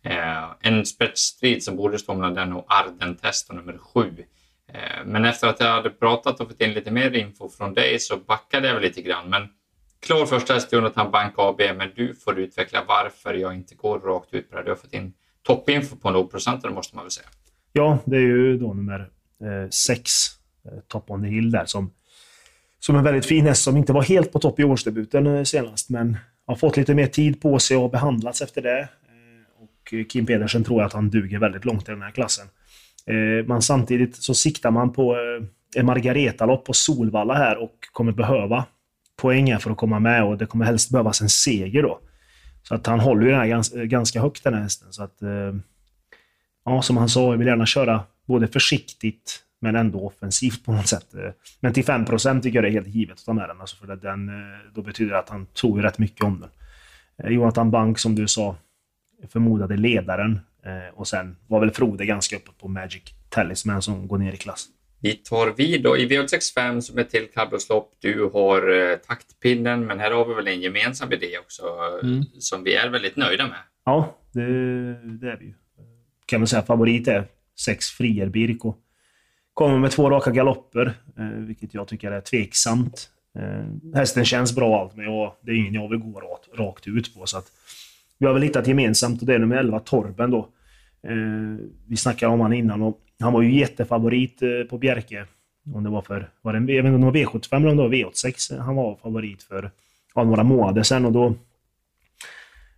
Eh, 0.03 0.51
en 0.59 0.85
spetsstrid 0.85 1.63
som 1.63 1.75
borde 1.75 1.99
stå 1.99 2.13
mellan 2.13 2.33
den 2.33 2.53
och 2.53 2.65
Arden-test 2.67 3.51
nummer 3.51 3.77
sju. 3.77 4.25
Eh, 4.73 5.05
men 5.05 5.25
efter 5.25 5.47
att 5.47 5.59
jag 5.59 5.67
hade 5.67 5.89
pratat 5.89 6.39
och 6.39 6.47
fått 6.47 6.61
in 6.61 6.73
lite 6.73 6.91
mer 6.91 7.11
info 7.11 7.49
från 7.49 7.73
dig 7.73 7.99
så 7.99 8.17
backade 8.17 8.67
jag 8.67 8.73
väl 8.73 8.83
lite 8.83 9.01
grann. 9.01 9.29
Men 9.29 9.47
klar 9.99 10.25
första 10.25 10.53
häst 10.53 10.73
Jonathan 10.73 11.11
Bank 11.11 11.33
AB, 11.37 11.61
men 11.77 11.91
du 11.95 12.15
får 12.15 12.39
utveckla 12.39 12.83
varför 12.87 13.33
jag 13.33 13.55
inte 13.55 13.75
går 13.75 13.99
rakt 13.99 14.33
ut 14.33 14.49
på 14.49 14.55
det. 14.55 14.63
Du 14.63 14.69
har 14.69 14.75
fått 14.75 14.93
in 14.93 15.13
toppinfo 15.43 15.95
på 15.95 16.07
en 16.07 16.13
lågprocentare 16.13 16.71
måste 16.71 16.95
man 16.95 17.05
väl 17.05 17.11
säga. 17.11 17.27
Ja, 17.73 17.99
det 18.05 18.15
är 18.15 18.21
ju 18.21 18.57
då 18.57 18.73
nummer 18.73 18.99
eh, 19.41 19.69
sex, 19.69 20.11
eh, 20.65 20.79
Top 20.87 21.11
on 21.11 21.21
the 21.21 21.27
Hill 21.27 21.51
där, 21.51 21.65
som, 21.65 21.91
som 22.79 22.95
en 22.95 23.03
väldigt 23.03 23.25
fin 23.25 23.45
häst 23.45 23.63
som 23.63 23.77
inte 23.77 23.93
var 23.93 24.03
helt 24.03 24.31
på 24.31 24.39
topp 24.39 24.59
i 24.59 24.63
årsdebuten 24.63 25.27
eh, 25.27 25.43
senast, 25.43 25.89
men 25.89 26.17
har 26.45 26.55
fått 26.55 26.77
lite 26.77 26.93
mer 26.93 27.07
tid 27.07 27.41
på 27.41 27.59
sig 27.59 27.77
och 27.77 27.91
behandlats 27.91 28.41
efter 28.41 28.61
det. 28.61 28.89
Och 29.93 30.09
Kim 30.09 30.25
Pedersen 30.25 30.63
tror 30.63 30.83
att 30.83 30.93
han 30.93 31.09
duger 31.09 31.39
väldigt 31.39 31.65
långt 31.65 31.89
i 31.89 31.91
den 31.91 32.01
här 32.01 32.11
klassen. 32.11 32.47
Eh, 33.05 33.45
men 33.45 33.61
samtidigt 33.61 34.15
så 34.15 34.33
siktar 34.33 34.71
man 34.71 34.93
på 34.93 35.13
eh, 35.13 35.45
en 35.75 35.85
Margareta-lopp 35.85 36.65
på 36.65 36.73
Solvalla 36.73 37.33
här 37.33 37.57
och 37.57 37.75
kommer 37.91 38.11
behöva 38.11 38.65
poäng 39.21 39.59
för 39.59 39.71
att 39.71 39.77
komma 39.77 39.99
med 39.99 40.23
och 40.23 40.37
det 40.37 40.45
kommer 40.45 40.65
helst 40.65 40.91
behövas 40.91 41.21
en 41.21 41.29
seger 41.29 41.83
då. 41.83 41.99
Så 42.63 42.75
att 42.75 42.87
han 42.87 42.99
håller 42.99 43.25
ju 43.25 43.29
den 43.29 43.39
här 43.39 43.47
ganska, 43.47 43.85
ganska 43.85 44.21
högt 44.21 44.43
den 44.43 44.53
här 44.53 44.61
hästen. 44.61 44.93
Så 44.93 45.03
att, 45.03 45.21
eh, 45.21 45.55
ja, 46.65 46.81
som 46.81 46.97
han 46.97 47.09
sa, 47.09 47.31
jag 47.31 47.37
vill 47.37 47.47
gärna 47.47 47.65
köra 47.65 48.03
både 48.25 48.47
försiktigt 48.47 49.43
men 49.61 49.75
ändå 49.75 49.99
offensivt 49.99 50.65
på 50.65 50.71
något 50.71 50.87
sätt. 50.87 51.05
Men 51.59 51.73
till 51.73 51.85
5 51.85 52.05
tycker 52.05 52.49
jag 52.53 52.63
det 52.63 52.69
är 52.69 52.71
helt 52.71 52.87
givet 52.87 53.19
att 53.19 53.25
ta 53.25 53.33
med 53.33 53.49
den. 53.49 53.61
Alltså 53.61 53.75
för 53.75 53.95
den 53.95 54.31
då 54.75 54.81
betyder 54.81 55.11
det 55.11 55.19
att 55.19 55.29
han 55.29 55.45
tror 55.45 55.81
rätt 55.81 55.97
mycket 55.97 56.23
om 56.23 56.39
den. 56.39 56.49
Jonathan 57.33 57.71
Bank, 57.71 57.99
som 57.99 58.15
du 58.15 58.27
sa, 58.27 58.55
förmodade 59.27 59.77
ledaren. 59.77 60.39
Och 60.93 61.07
sen 61.07 61.35
var 61.47 61.59
väl 61.59 61.71
Frode 61.71 62.05
ganska 62.05 62.35
uppåt 62.35 62.57
på 62.57 62.67
Magic 62.67 63.03
Talisman 63.29 63.81
som 63.81 64.07
går 64.07 64.17
ner 64.17 64.33
i 64.33 64.37
klass. 64.37 64.67
Vi 65.01 65.13
tar 65.13 65.53
vid 65.57 65.83
då 65.83 65.97
i 65.97 66.07
V865 66.07 66.81
som 66.81 66.97
är 66.97 67.03
till 67.03 67.27
kallblodslopp. 67.33 67.91
Du 67.99 68.29
har 68.33 68.91
eh, 68.91 68.95
taktpinnen, 68.95 69.85
men 69.85 69.99
här 69.99 70.11
har 70.11 70.25
vi 70.25 70.33
väl 70.33 70.47
en 70.47 70.61
gemensam 70.61 71.11
idé 71.11 71.37
också 71.39 71.63
mm. 72.03 72.23
som 72.39 72.63
vi 72.63 72.75
är 72.75 72.89
väldigt 72.89 73.15
nöjda 73.15 73.43
med. 73.47 73.59
Ja, 73.85 74.17
det, 74.31 74.41
det 75.03 75.31
är 75.31 75.37
vi 75.39 75.45
ju. 75.45 75.53
Kan 76.25 76.39
man 76.39 76.47
säga 76.47 76.61
favorit 76.61 77.07
är 77.07 77.25
sex 77.59 77.89
frier 77.89 78.29
Birko. 78.29 78.75
Kommer 79.53 79.77
med 79.77 79.91
två 79.91 80.09
raka 80.09 80.31
galopper, 80.31 80.93
eh, 81.17 81.25
vilket 81.25 81.73
jag 81.73 81.87
tycker 81.87 82.11
är 82.11 82.21
tveksamt. 82.21 83.09
Eh, 83.39 83.95
hästen 83.95 84.25
känns 84.25 84.55
bra 84.55 84.81
allt, 84.81 84.95
men 84.95 85.05
jag, 85.05 85.35
det 85.41 85.51
är 85.51 85.55
ingen 85.55 85.73
jag 85.73 85.89
vill 85.89 85.99
gå 85.99 86.19
rakt, 86.19 86.59
rakt 86.59 86.87
ut 86.87 87.15
på. 87.15 87.25
Så 87.25 87.37
att, 87.37 87.45
vi 88.19 88.25
har 88.25 88.33
väl 88.33 88.43
hittat 88.43 88.67
gemensamt 88.67 89.21
och 89.21 89.27
det 89.27 89.35
är 89.35 89.39
nummer 89.39 89.57
11, 89.57 89.79
Torben 89.79 90.31
då. 90.31 90.39
Eh, 91.03 91.65
vi 91.87 91.97
snackade 91.97 92.33
om 92.33 92.39
han 92.39 92.53
innan 92.53 92.81
och 92.81 92.99
han 93.19 93.33
var 93.33 93.41
ju 93.41 93.59
jättefavorit 93.59 94.41
eh, 94.41 94.63
på 94.69 94.77
Bjerke. 94.77 95.25
Om 95.73 95.83
det 95.83 95.89
var 95.89 96.01
för, 96.01 96.29
var 96.41 96.53
det, 96.53 96.73
jag 96.73 96.83
vet 96.83 96.93
inte 96.93 97.05
om 97.05 97.13
det 97.13 97.25
var 97.25 97.39
V75 97.39 97.55
eller 97.55 97.69
om 97.69 97.77
det 97.77 97.83
var 97.83 97.89
V86 97.89 98.59
han 98.59 98.75
var 98.75 98.95
favorit 98.95 99.43
för 99.43 99.71
ja, 100.15 100.23
några 100.23 100.43
månader 100.43 100.83
sedan. 100.83 101.05
Och 101.05 101.11
då, 101.11 101.35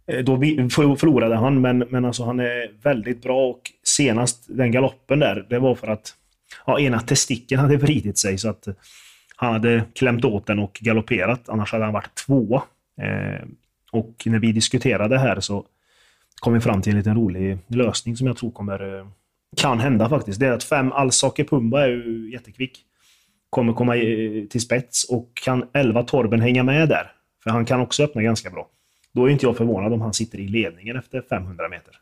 eh, 0.07 0.23
då 0.23 0.37
förlorade 0.95 1.35
han, 1.35 1.61
men, 1.61 1.77
men 1.77 2.05
alltså 2.05 2.23
han 2.23 2.39
är 2.39 2.83
väldigt 2.83 3.21
bra 3.21 3.47
och 3.47 3.61
senast 3.83 4.45
den 4.47 4.71
galoppen 4.71 5.19
där, 5.19 5.45
det 5.49 5.59
var 5.59 5.75
för 5.75 5.87
att 5.87 6.15
ja, 6.65 6.79
ena 6.79 6.99
testikeln 6.99 7.61
hade 7.61 7.77
vridit 7.77 8.17
sig 8.17 8.37
så 8.37 8.49
att 8.49 8.67
han 9.35 9.53
hade 9.53 9.83
klämt 9.95 10.25
åt 10.25 10.47
den 10.47 10.59
och 10.59 10.79
galopperat, 10.81 11.49
annars 11.49 11.71
hade 11.71 11.83
han 11.83 11.93
varit 11.93 12.15
två. 12.15 12.61
Eh, 13.01 13.45
och 13.91 14.23
när 14.25 14.39
vi 14.39 14.51
diskuterade 14.51 15.17
här 15.17 15.39
så 15.39 15.65
kom 16.39 16.53
vi 16.53 16.59
fram 16.59 16.81
till 16.81 16.91
en 16.91 16.97
liten 16.97 17.15
rolig 17.15 17.57
lösning 17.67 18.17
som 18.17 18.27
jag 18.27 18.37
tror 18.37 18.51
kommer 18.51 18.99
eh, 18.99 19.07
kan 19.57 19.79
hända 19.79 20.09
faktiskt. 20.09 20.39
Det 20.39 20.47
är 20.47 20.51
att 20.51 20.63
fem 20.63 20.91
Alsake 20.91 21.43
Pumba 21.43 21.81
är 21.81 21.89
ju 21.89 22.31
jättekvick. 22.31 22.85
Kommer 23.49 23.73
komma 23.73 23.93
till 24.49 24.61
spets 24.61 25.03
och 25.03 25.31
kan 25.33 25.69
11 25.73 26.03
Torben 26.03 26.39
hänga 26.39 26.63
med 26.63 26.89
där? 26.89 27.11
För 27.43 27.49
han 27.49 27.65
kan 27.65 27.79
också 27.79 28.03
öppna 28.03 28.21
ganska 28.21 28.49
bra. 28.49 28.69
Då 29.11 29.25
är 29.25 29.29
inte 29.29 29.45
jag 29.45 29.57
förvånad 29.57 29.93
om 29.93 30.01
han 30.01 30.13
sitter 30.13 30.39
i 30.39 30.47
ledningen 30.47 30.97
efter 30.97 31.21
500 31.29 31.69
meter. 31.69 31.95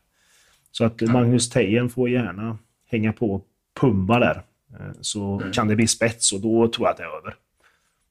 Så 0.70 0.84
att 0.84 1.00
Magnus 1.00 1.50
Tejen 1.50 1.88
får 1.88 2.08
gärna 2.10 2.58
hänga 2.90 3.12
på 3.12 3.42
Pumba 3.80 4.18
där. 4.18 4.42
Eh, 4.72 4.92
så 5.00 5.40
mm. 5.40 5.52
kan 5.52 5.68
det 5.68 5.76
bli 5.76 5.86
spets 5.86 6.32
och 6.32 6.40
då 6.40 6.68
tror 6.68 6.86
jag 6.86 6.92
att 6.92 6.96
det 6.96 7.02
är 7.02 7.18
över. 7.18 7.34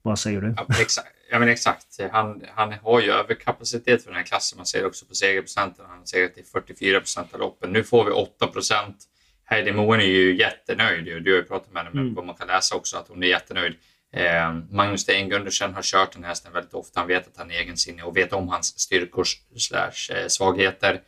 Vad 0.01 0.19
säger 0.19 0.41
du? 0.41 0.53
Ja, 0.57 0.65
exakt. 0.81 1.15
Ja, 1.31 1.39
men 1.39 1.49
exakt. 1.49 1.99
Han, 2.11 2.43
han 2.55 2.73
har 2.73 3.01
ju 3.01 3.11
överkapacitet 3.11 4.03
för 4.03 4.09
den 4.09 4.17
här 4.17 4.25
klassen. 4.25 4.57
Man 4.57 4.65
ser 4.65 4.85
också 4.85 5.05
på 5.05 5.15
segerprocenten. 5.15 5.85
Han 5.89 5.99
har 5.99 6.05
segrat 6.05 6.37
i 6.37 6.43
44 6.43 6.99
procent 6.99 7.33
av 7.33 7.39
loppen. 7.39 7.71
Nu 7.73 7.83
får 7.83 8.05
vi 8.05 8.11
8 8.11 8.47
procent. 8.47 8.97
Heidi 9.45 9.71
Moen 9.71 9.99
är 9.99 10.05
ju 10.05 10.37
jättenöjd. 10.37 11.05
Du 11.05 11.31
har 11.31 11.37
ju 11.37 11.43
pratat 11.43 11.73
med 11.73 11.83
henne, 11.83 12.01
mm. 12.01 12.13
vad 12.13 12.25
man 12.25 12.35
kan 12.35 12.47
läsa 12.47 12.75
också, 12.75 12.97
att 12.97 13.07
hon 13.07 13.23
är 13.23 13.27
jättenöjd. 13.27 13.75
Eh, 14.13 14.53
Magnus 14.71 15.01
Sten 15.01 15.29
Gundersen 15.29 15.73
har 15.73 15.81
kört 15.81 16.11
den 16.11 16.23
här 16.23 16.29
hästen 16.29 16.53
väldigt 16.53 16.73
ofta. 16.73 16.99
Han 16.99 17.07
vet 17.07 17.27
att 17.27 17.37
han 17.37 17.51
är 17.51 17.55
egensinnig 17.55 18.05
och 18.05 18.17
vet 18.17 18.33
om 18.33 18.49
hans 18.49 18.79
styrkor 18.79 19.25
slash 19.57 20.15
eh, 20.15 20.27
svagheter. 20.27 21.01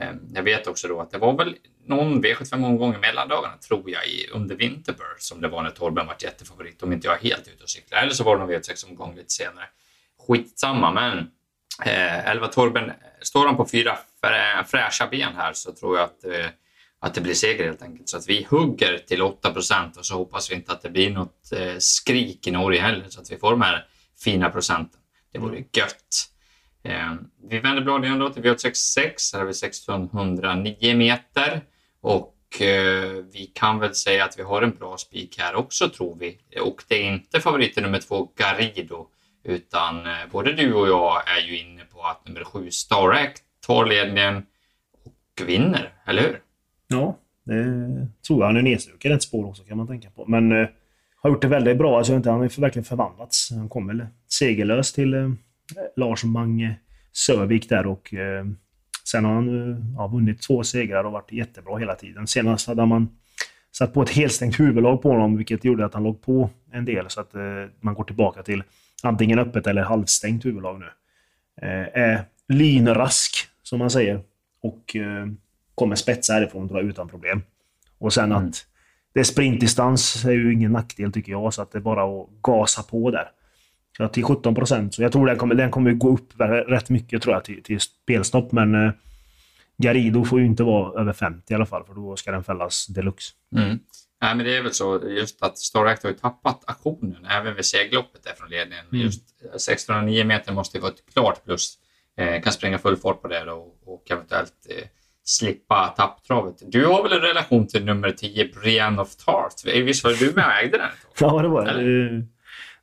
Eh, 0.00 0.12
jag 0.34 0.42
vet 0.42 0.66
också 0.66 0.88
då 0.88 1.00
att 1.00 1.10
det 1.10 1.18
var 1.18 1.36
väl 1.36 1.56
någon 1.84 2.24
V75-omgång 2.24 2.94
i 2.94 2.98
mellandagarna, 2.98 3.56
tror 3.56 3.90
jag, 3.90 4.02
under 4.32 4.56
Winterburst 4.56 5.22
som 5.22 5.40
det 5.40 5.48
var 5.48 5.62
när 5.62 5.70
Torben 5.70 6.06
var 6.06 6.16
jättefavorit, 6.20 6.82
om 6.82 6.92
inte 6.92 7.06
jag 7.06 7.16
är 7.16 7.20
helt 7.20 7.48
ute 7.48 7.62
och 7.62 7.70
cyklar. 7.70 7.98
Eller 7.98 8.12
så 8.12 8.24
var 8.24 8.36
det 8.36 8.44
någon 8.44 8.54
V86-omgång 8.54 9.16
lite 9.16 9.32
senare. 9.32 9.64
Skitsamma, 10.26 10.92
men 10.92 11.18
eh, 11.84 12.30
11 12.30 12.48
Torben, 12.48 12.92
står 13.22 13.46
han 13.46 13.56
på 13.56 13.66
fyra 13.66 13.98
fräscha 14.66 15.06
ben 15.06 15.34
här 15.36 15.52
så 15.52 15.72
tror 15.72 15.98
jag 15.98 16.04
att, 16.04 16.24
eh, 16.24 16.50
att 17.00 17.14
det 17.14 17.20
blir 17.20 17.34
seger 17.34 17.64
helt 17.64 17.82
enkelt. 17.82 18.08
Så 18.08 18.16
att 18.16 18.28
vi 18.28 18.46
hugger 18.50 18.98
till 18.98 19.22
8 19.22 19.52
procent 19.52 19.96
och 19.96 20.06
så 20.06 20.14
hoppas 20.14 20.50
vi 20.50 20.54
inte 20.54 20.72
att 20.72 20.82
det 20.82 20.90
blir 20.90 21.10
något 21.10 21.52
eh, 21.52 21.76
skrik 21.78 22.46
i 22.46 22.50
Norge 22.50 22.80
heller 22.80 23.04
så 23.08 23.20
att 23.20 23.32
vi 23.32 23.36
får 23.36 23.50
de 23.50 23.60
här 23.60 23.86
fina 24.24 24.50
procenten. 24.50 25.00
Det 25.32 25.38
vore 25.38 25.64
gött. 25.72 26.30
Eh, 26.88 27.14
vi 27.48 27.58
vänder 27.58 27.82
bladet 27.82 28.18
då 28.18 28.30
till 28.30 28.42
V866. 28.42 29.32
Här 29.32 29.38
har 29.38 29.46
vi 29.46 29.50
1609 29.50 30.96
meter 30.96 31.60
och 32.00 32.62
eh, 32.62 33.24
vi 33.32 33.50
kan 33.54 33.78
väl 33.78 33.94
säga 33.94 34.24
att 34.24 34.38
vi 34.38 34.42
har 34.42 34.62
en 34.62 34.70
bra 34.70 34.96
spik 34.96 35.38
här 35.38 35.54
också 35.54 35.88
tror 35.88 36.16
vi. 36.20 36.38
Och 36.60 36.82
det 36.88 36.94
är 36.94 37.12
inte 37.12 37.40
favoriten 37.40 37.82
nummer 37.82 37.98
två 37.98 38.28
Garido 38.36 39.06
utan 39.44 40.06
eh, 40.06 40.12
både 40.32 40.52
du 40.52 40.74
och 40.74 40.88
jag 40.88 41.22
är 41.38 41.48
ju 41.48 41.58
inne 41.58 41.82
på 41.84 42.02
att 42.02 42.28
nummer 42.28 42.44
sju 42.44 42.70
Star 42.70 43.10
Act 43.10 43.42
tar 43.66 43.86
ledningen 43.86 44.46
och 45.04 45.48
vinner, 45.48 45.92
eller 46.06 46.22
hur? 46.22 46.40
Ja, 46.88 47.18
det 47.44 48.08
tror 48.26 48.40
jag. 48.40 48.46
Han 48.46 48.56
är 48.56 48.62
nedstruken 48.62 49.12
ett 49.12 49.22
spår 49.22 49.46
också 49.46 49.62
kan 49.62 49.76
man 49.76 49.86
tänka 49.86 50.10
på. 50.10 50.24
Men 50.26 50.52
eh, 50.52 50.68
har 51.22 51.30
gjort 51.30 51.42
det 51.42 51.48
väldigt 51.48 51.78
bra. 51.78 51.98
Alltså, 51.98 52.12
han 52.12 52.26
har 52.26 52.60
verkligen 52.60 52.84
förvandlats. 52.84 53.50
Han 53.50 53.68
kom 53.68 53.86
väl 53.86 54.06
segerlös 54.28 54.92
till 54.92 55.14
eh, 55.14 55.28
Lars 55.96 56.24
Mange 56.24 56.74
Sövik 57.12 57.68
där 57.68 57.86
och 57.86 58.14
eh, 58.14 58.44
sen 59.04 59.24
har 59.24 59.34
han 59.34 59.70
eh, 59.72 59.78
ja, 59.96 60.06
vunnit 60.06 60.42
två 60.42 60.64
segrar 60.64 61.04
och 61.04 61.12
varit 61.12 61.32
jättebra 61.32 61.78
hela 61.78 61.94
tiden. 61.94 62.26
Senast 62.26 62.66
hade 62.66 62.86
man 62.86 63.08
satt 63.72 63.94
på 63.94 64.02
ett 64.02 64.10
helstängt 64.10 64.60
huvudlag 64.60 65.02
på 65.02 65.10
honom, 65.10 65.36
vilket 65.36 65.64
gjorde 65.64 65.84
att 65.84 65.94
han 65.94 66.02
låg 66.02 66.22
på 66.22 66.50
en 66.72 66.84
del. 66.84 67.10
Så 67.10 67.20
att 67.20 67.34
eh, 67.34 67.42
man 67.80 67.94
går 67.94 68.04
tillbaka 68.04 68.42
till 68.42 68.62
antingen 69.02 69.38
öppet 69.38 69.66
eller 69.66 69.82
halvstängt 69.82 70.44
huvudlag 70.44 70.80
nu. 70.80 70.86
Eh, 71.62 72.02
är 72.02 72.24
lynrask, 72.48 73.36
som 73.62 73.78
man 73.78 73.90
säger. 73.90 74.20
Och 74.62 74.96
eh, 74.96 75.26
kommer 75.74 75.96
spetsa 75.96 76.32
härifrån 76.32 76.68
tror 76.68 76.80
jag, 76.80 76.88
utan 76.88 77.08
problem. 77.08 77.42
Och 77.98 78.12
sen 78.12 78.32
mm. 78.32 78.46
att 78.46 78.66
det 79.14 79.20
är 79.20 79.24
sprintdistans 79.24 80.24
är 80.24 80.30
ju 80.30 80.52
ingen 80.52 80.72
nackdel 80.72 81.12
tycker 81.12 81.32
jag, 81.32 81.54
så 81.54 81.62
att 81.62 81.72
det 81.72 81.78
är 81.78 81.82
bara 81.82 82.04
att 82.04 82.28
gasa 82.42 82.82
på 82.82 83.10
där. 83.10 83.30
Till 84.12 84.24
17 84.24 84.54
procent. 84.54 84.94
Så 84.94 85.02
jag 85.02 85.12
tror 85.12 85.26
den 85.26 85.38
kommer, 85.38 85.54
den 85.54 85.70
kommer 85.70 85.92
gå 85.92 86.14
upp 86.14 86.40
rätt 86.68 86.90
mycket 86.90 87.22
tror 87.22 87.34
jag 87.34 87.44
till, 87.44 87.62
till 87.62 87.80
spelstopp. 87.80 88.52
Men 88.52 88.74
eh, 88.74 88.92
Garido 89.78 90.24
får 90.24 90.40
ju 90.40 90.46
inte 90.46 90.62
vara 90.62 91.00
över 91.00 91.12
50 91.12 91.52
i 91.52 91.54
alla 91.54 91.66
fall, 91.66 91.84
för 91.84 91.94
då 91.94 92.16
ska 92.16 92.32
den 92.32 92.44
fällas 92.44 92.86
deluxe. 92.86 93.32
Mm. 93.56 93.78
Nej, 94.22 94.36
men 94.36 94.46
det 94.46 94.56
är 94.56 94.62
väl 94.62 94.72
så 94.72 95.02
just 95.08 95.42
att 95.42 95.58
Star 95.58 95.86
Act 95.86 96.02
har 96.02 96.10
ju 96.10 96.16
tappat 96.16 96.64
aktionen 96.66 97.24
även 97.24 97.54
vid 97.54 97.64
segloppet 97.64 98.24
där 98.24 98.32
från 98.32 98.50
ledningen. 98.50 98.84
Mm. 98.92 99.04
Just 99.04 99.22
1609 99.40 100.24
meter 100.24 100.52
måste 100.52 100.76
ju 100.76 100.82
vara 100.82 100.92
ett 100.92 101.12
klart 101.12 101.44
plus. 101.44 101.78
Eh, 102.16 102.42
kan 102.42 102.52
springa 102.52 102.78
full 102.78 102.96
fart 102.96 103.22
på 103.22 103.28
det 103.28 103.44
då, 103.44 103.74
och 103.84 104.10
eventuellt 104.10 104.52
eh, 104.68 104.84
slippa 105.24 105.94
tapptravet. 105.96 106.56
Du 106.66 106.86
har 106.86 107.02
väl 107.02 107.12
en 107.12 107.20
relation 107.20 107.66
till 107.66 107.84
nummer 107.84 108.10
10, 108.10 108.48
Brian 108.54 108.98
of 108.98 109.16
Tart? 109.16 109.52
Visst 109.64 110.04
var 110.04 110.12
du 110.12 110.32
med 110.32 110.46
och 110.46 110.52
ägde 110.52 110.78
den? 110.78 110.90
ja, 111.20 111.42
det 111.42 111.48
var 111.48 111.66
jag. 111.66 112.26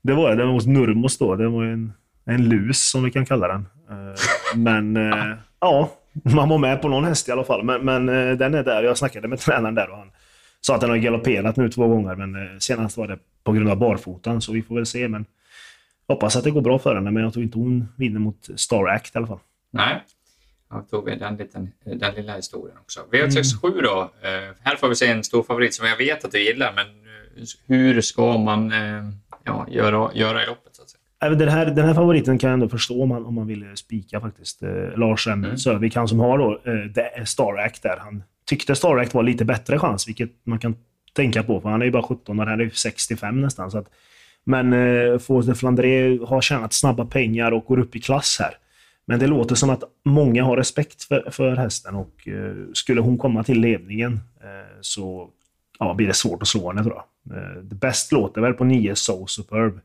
Det 0.03 0.13
var 0.13 0.35
den 0.35 0.47
hos 0.47 0.65
Nurmos 0.65 1.17
då. 1.17 1.35
Det 1.35 1.49
var 1.49 1.63
en, 1.63 1.93
en 2.25 2.49
lus 2.49 2.89
som 2.89 3.03
vi 3.03 3.11
kan 3.11 3.25
kalla 3.25 3.47
den. 3.47 3.65
Eh, 3.89 4.19
men 4.55 4.97
eh, 4.97 5.35
ja, 5.59 5.91
man 6.23 6.49
var 6.49 6.57
med 6.57 6.81
på 6.81 6.87
någon 6.87 7.05
häst 7.05 7.29
i 7.29 7.31
alla 7.31 7.43
fall. 7.43 7.63
Men, 7.63 7.85
men 7.85 8.09
eh, 8.09 8.37
den 8.37 8.53
är 8.53 8.63
där. 8.63 8.83
Jag 8.83 8.97
snackade 8.97 9.27
med 9.27 9.39
tränaren 9.39 9.75
där 9.75 9.89
och 9.89 9.97
han 9.97 10.11
sa 10.61 10.75
att 10.75 10.81
den 10.81 10.89
har 10.89 10.97
galopperat 10.97 11.55
nu 11.55 11.69
två 11.69 11.87
gånger. 11.87 12.15
Men 12.15 12.61
senast 12.61 12.97
var 12.97 13.07
det 13.07 13.17
på 13.43 13.51
grund 13.51 13.69
av 13.69 13.77
barfotan, 13.77 14.41
så 14.41 14.51
vi 14.51 14.61
får 14.61 14.75
väl 14.75 14.85
se. 14.85 15.07
Men 15.07 15.25
hoppas 16.07 16.35
att 16.35 16.43
det 16.43 16.51
går 16.51 16.61
bra 16.61 16.79
för 16.79 16.95
henne, 16.95 17.11
men 17.11 17.23
jag 17.23 17.33
tror 17.33 17.43
inte 17.43 17.57
hon 17.57 17.87
vinner 17.95 18.19
mot 18.19 18.49
Star 18.55 18.87
Act 18.87 19.15
i 19.15 19.17
alla 19.17 19.27
fall. 19.27 19.39
Nej, 19.71 20.03
Ja, 20.69 20.85
tog 20.89 21.05
vi 21.05 21.15
den, 21.15 21.35
liten, 21.35 21.71
den 21.85 22.15
lilla 22.15 22.35
historien 22.35 22.77
också. 22.81 22.99
V867 23.11 23.71
mm. 23.71 23.83
då. 23.83 24.11
här 24.61 24.75
får 24.75 24.89
vi 24.89 24.95
se 24.95 25.07
en 25.07 25.23
stor 25.23 25.43
favorit 25.43 25.73
som 25.73 25.87
jag 25.87 25.97
vet 25.97 26.25
att 26.25 26.31
du 26.31 26.43
gillar, 26.43 26.73
men 26.73 26.85
hur 27.67 28.01
ska 28.01 28.37
man 28.37 28.73
ja, 29.43 29.65
göra, 29.69 30.13
göra 30.13 30.43
i 30.43 30.45
loppet. 30.45 30.75
Så 30.75 30.81
att 30.81 30.89
säga. 30.89 30.99
Den 31.35 31.49
här, 31.49 31.65
den 31.65 31.85
här 31.85 31.93
favoriten 31.93 32.37
kan 32.37 32.49
jag 32.49 32.53
ändå 32.53 32.69
förstå 32.69 33.03
om 33.03 33.09
man, 33.09 33.25
om 33.25 33.35
man 33.35 33.47
vill 33.47 33.65
spika 33.75 34.21
faktiskt. 34.21 34.63
Eh, 34.63 34.97
Lars 34.97 35.27
M. 35.27 35.43
Mm. 35.43 35.57
Sövik, 35.57 35.95
han 35.95 36.07
som 36.07 36.19
har 36.19 36.37
då 36.37 36.61
eh, 37.17 37.23
Star 37.23 37.57
Act 37.57 37.83
där. 37.83 37.97
Han 37.99 38.23
tyckte 38.45 38.75
Star 38.75 38.97
Act 38.97 39.13
var 39.13 39.23
lite 39.23 39.45
bättre 39.45 39.79
chans, 39.79 40.07
vilket 40.07 40.31
man 40.43 40.59
kan 40.59 40.75
tänka 41.13 41.43
på. 41.43 41.61
För 41.61 41.69
han 41.69 41.81
är 41.81 41.85
ju 41.85 41.91
bara 41.91 42.03
17 42.03 42.39
och 42.39 42.45
han 42.45 42.61
är 42.61 42.69
65 42.69 43.41
nästan. 43.41 43.71
Så 43.71 43.77
att, 43.77 43.87
men 44.43 44.73
eh, 44.73 45.19
Force 45.19 45.51
de 45.51 45.55
Flandre 45.55 46.19
har 46.25 46.41
tjänat 46.41 46.73
snabba 46.73 47.05
pengar 47.05 47.51
och 47.51 47.65
går 47.65 47.79
upp 47.79 47.95
i 47.95 47.99
klass 47.99 48.37
här. 48.39 48.53
Men 49.05 49.19
det 49.19 49.27
låter 49.27 49.55
som 49.55 49.69
att 49.69 49.83
många 50.05 50.43
har 50.43 50.57
respekt 50.57 51.03
för, 51.03 51.31
för 51.31 51.55
hästen 51.55 51.95
och 51.95 52.27
eh, 52.27 52.55
skulle 52.73 53.01
hon 53.01 53.17
komma 53.17 53.43
till 53.43 53.59
ledningen 53.59 54.13
eh, 54.43 54.77
så 54.81 55.29
ja, 55.79 55.93
blir 55.93 56.07
det 56.07 56.13
svårt 56.13 56.41
att 56.41 56.47
slå 56.47 56.67
henne 56.67 56.83
tror 56.83 56.95
jag. 56.95 57.03
Eh, 57.31 57.61
det 57.63 57.75
bäst 57.75 58.11
låter 58.11 58.41
väl 58.41 58.53
på 58.53 58.63
9 58.63 58.95
So 58.95 59.27
Superb. 59.27 59.79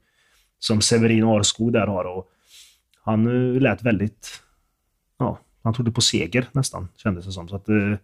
Som 0.59 0.81
Severin 0.81 1.25
Arskog 1.25 1.73
där 1.73 1.87
har. 1.87 2.05
Och 2.05 2.31
han 3.03 3.27
eh, 3.27 3.61
lät 3.61 3.83
väldigt... 3.83 4.43
Ja, 5.19 5.39
han 5.63 5.75
trodde 5.75 5.93
på 5.93 6.01
seger 6.01 6.49
nästan, 6.53 6.89
kändes 6.97 7.27
det 7.27 7.33
som. 7.33 7.49
Så 7.49 7.57
att, 7.57 7.69
eh, 7.69 7.95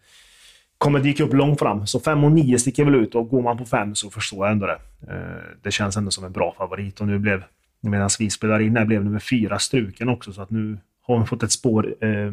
kommer 0.79 1.01
dyka 1.01 1.25
upp 1.25 1.33
långt 1.33 1.59
fram. 1.59 1.87
Så 1.87 2.01
5 2.01 2.25
och 2.25 2.33
9 2.33 2.59
sticker 2.59 2.85
väl 2.85 2.95
ut 2.95 3.15
och 3.15 3.29
går 3.29 3.43
man 3.43 3.59
på 3.59 3.65
5 3.65 3.95
så 3.95 4.11
förstår 4.11 4.47
jag 4.47 4.53
ändå 4.53 4.67
det. 4.67 4.79
Eh, 5.09 5.43
det 5.63 5.71
känns 5.71 5.97
ändå 5.97 6.11
som 6.11 6.25
en 6.25 6.33
bra 6.33 6.55
favorit 6.59 7.01
och 7.01 7.07
nu 7.07 7.19
blev, 7.19 7.45
medan 7.81 8.11
vi 8.19 8.31
spelar 8.31 8.61
in 8.61 8.77
här, 8.77 8.85
blev 8.85 9.05
nummer 9.05 9.19
4 9.19 9.59
struken 9.59 10.09
också. 10.09 10.33
Så 10.33 10.43
att 10.43 10.51
nu 10.51 10.79
har 11.03 11.17
hon 11.17 11.27
fått 11.27 11.43
ett 11.43 11.53
spår, 11.53 11.95
eh, 12.01 12.33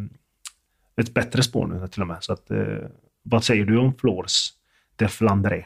ett 0.96 1.14
bättre 1.14 1.44
spår 1.44 1.68
nu 1.68 1.88
till 1.88 2.02
och 2.02 2.08
med. 2.08 2.18
Så 2.20 2.34
att, 2.34 2.52
vad 3.24 3.44
säger 3.44 3.66
du 3.66 3.78
om 3.78 3.94
Flores 3.94 4.50
de 4.96 5.08
Flandre? 5.08 5.66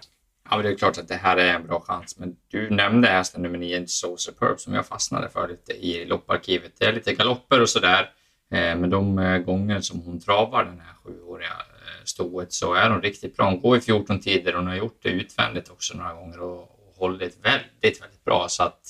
Ja, 0.49 0.57
det 0.61 0.69
är 0.69 0.75
klart 0.75 0.97
att 0.97 1.07
det 1.07 1.15
här 1.15 1.37
är 1.37 1.53
en 1.53 1.67
bra 1.67 1.79
chans, 1.79 2.19
men 2.19 2.35
du 2.47 2.69
nämnde 2.69 3.07
hästen 3.07 3.41
nummer 3.41 3.57
9, 3.57 3.87
So 3.87 4.17
Superb, 4.17 4.59
som 4.59 4.73
jag 4.73 4.87
fastnade 4.87 5.29
för 5.29 5.47
lite 5.47 5.73
i 5.73 6.05
lopparkivet. 6.05 6.71
Det 6.79 6.85
är 6.85 6.93
lite 6.93 7.13
galopper 7.13 7.61
och 7.61 7.69
sådär, 7.69 8.09
eh, 8.51 8.75
men 8.75 8.89
de 8.89 9.19
eh, 9.19 9.37
gånger 9.37 9.81
som 9.81 10.01
hon 10.01 10.19
travar 10.19 10.65
den 10.65 10.79
här 10.79 10.93
sjuåriga 11.03 11.47
eh, 11.47 12.03
stoet 12.05 12.53
så 12.53 12.73
är 12.73 12.89
hon 12.89 13.01
riktigt 13.01 13.37
bra. 13.37 13.45
Hon 13.45 13.61
går 13.61 13.77
i 13.77 13.81
14 13.81 14.19
tider 14.19 14.53
och 14.53 14.59
hon 14.59 14.67
har 14.67 14.75
gjort 14.75 14.99
det 15.01 15.09
utvändigt 15.09 15.69
också 15.69 15.97
några 15.97 16.13
gånger 16.13 16.39
och, 16.39 16.61
och 16.61 16.95
hållit 16.97 17.37
väldigt, 17.45 18.01
väldigt 18.01 18.23
bra. 18.25 18.45
Så 18.49 18.63
att, 18.63 18.81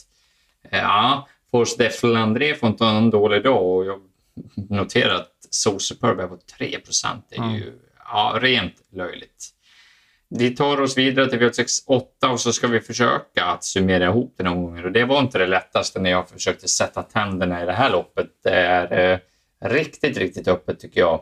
ja, 0.69 1.27
Force 1.51 1.77
Defel 1.77 2.15
André 2.15 2.55
får 2.55 2.69
inte 2.69 2.83
ha 2.83 2.97
en 2.97 3.09
dålig 3.09 3.43
dag 3.43 3.63
och 3.63 3.85
jag 3.85 4.01
noterar 4.69 5.15
att 5.15 5.31
So 5.49 5.79
Superb 5.79 6.19
är 6.19 6.27
på 6.27 6.37
3 6.57 6.79
procent. 6.79 7.25
Det 7.29 7.35
är 7.35 7.55
ju 7.55 7.79
ja, 7.97 8.37
rent 8.41 8.75
löjligt. 8.91 9.54
Vi 10.29 10.55
tar 10.55 10.81
oss 10.81 10.97
vidare 10.97 11.29
till 11.29 11.39
V868 11.39 12.31
och 12.31 12.39
så 12.39 12.53
ska 12.53 12.67
vi 12.67 12.79
försöka 12.79 13.45
att 13.45 13.63
summera 13.63 14.05
ihop 14.05 14.33
den 14.37 14.47
omgången. 14.47 14.85
Och 14.85 14.91
det 14.91 15.05
var 15.05 15.19
inte 15.19 15.37
det 15.37 15.47
lättaste 15.47 15.99
när 15.99 16.09
jag 16.09 16.29
försökte 16.29 16.67
sätta 16.67 17.03
tänderna 17.03 17.63
i 17.63 17.65
det 17.65 17.73
här 17.73 17.89
loppet. 17.89 18.27
Det 18.43 18.49
är 18.49 19.13
eh, 19.13 19.19
riktigt, 19.69 20.17
riktigt 20.17 20.47
öppet 20.47 20.79
tycker 20.79 20.99
jag. 20.99 21.21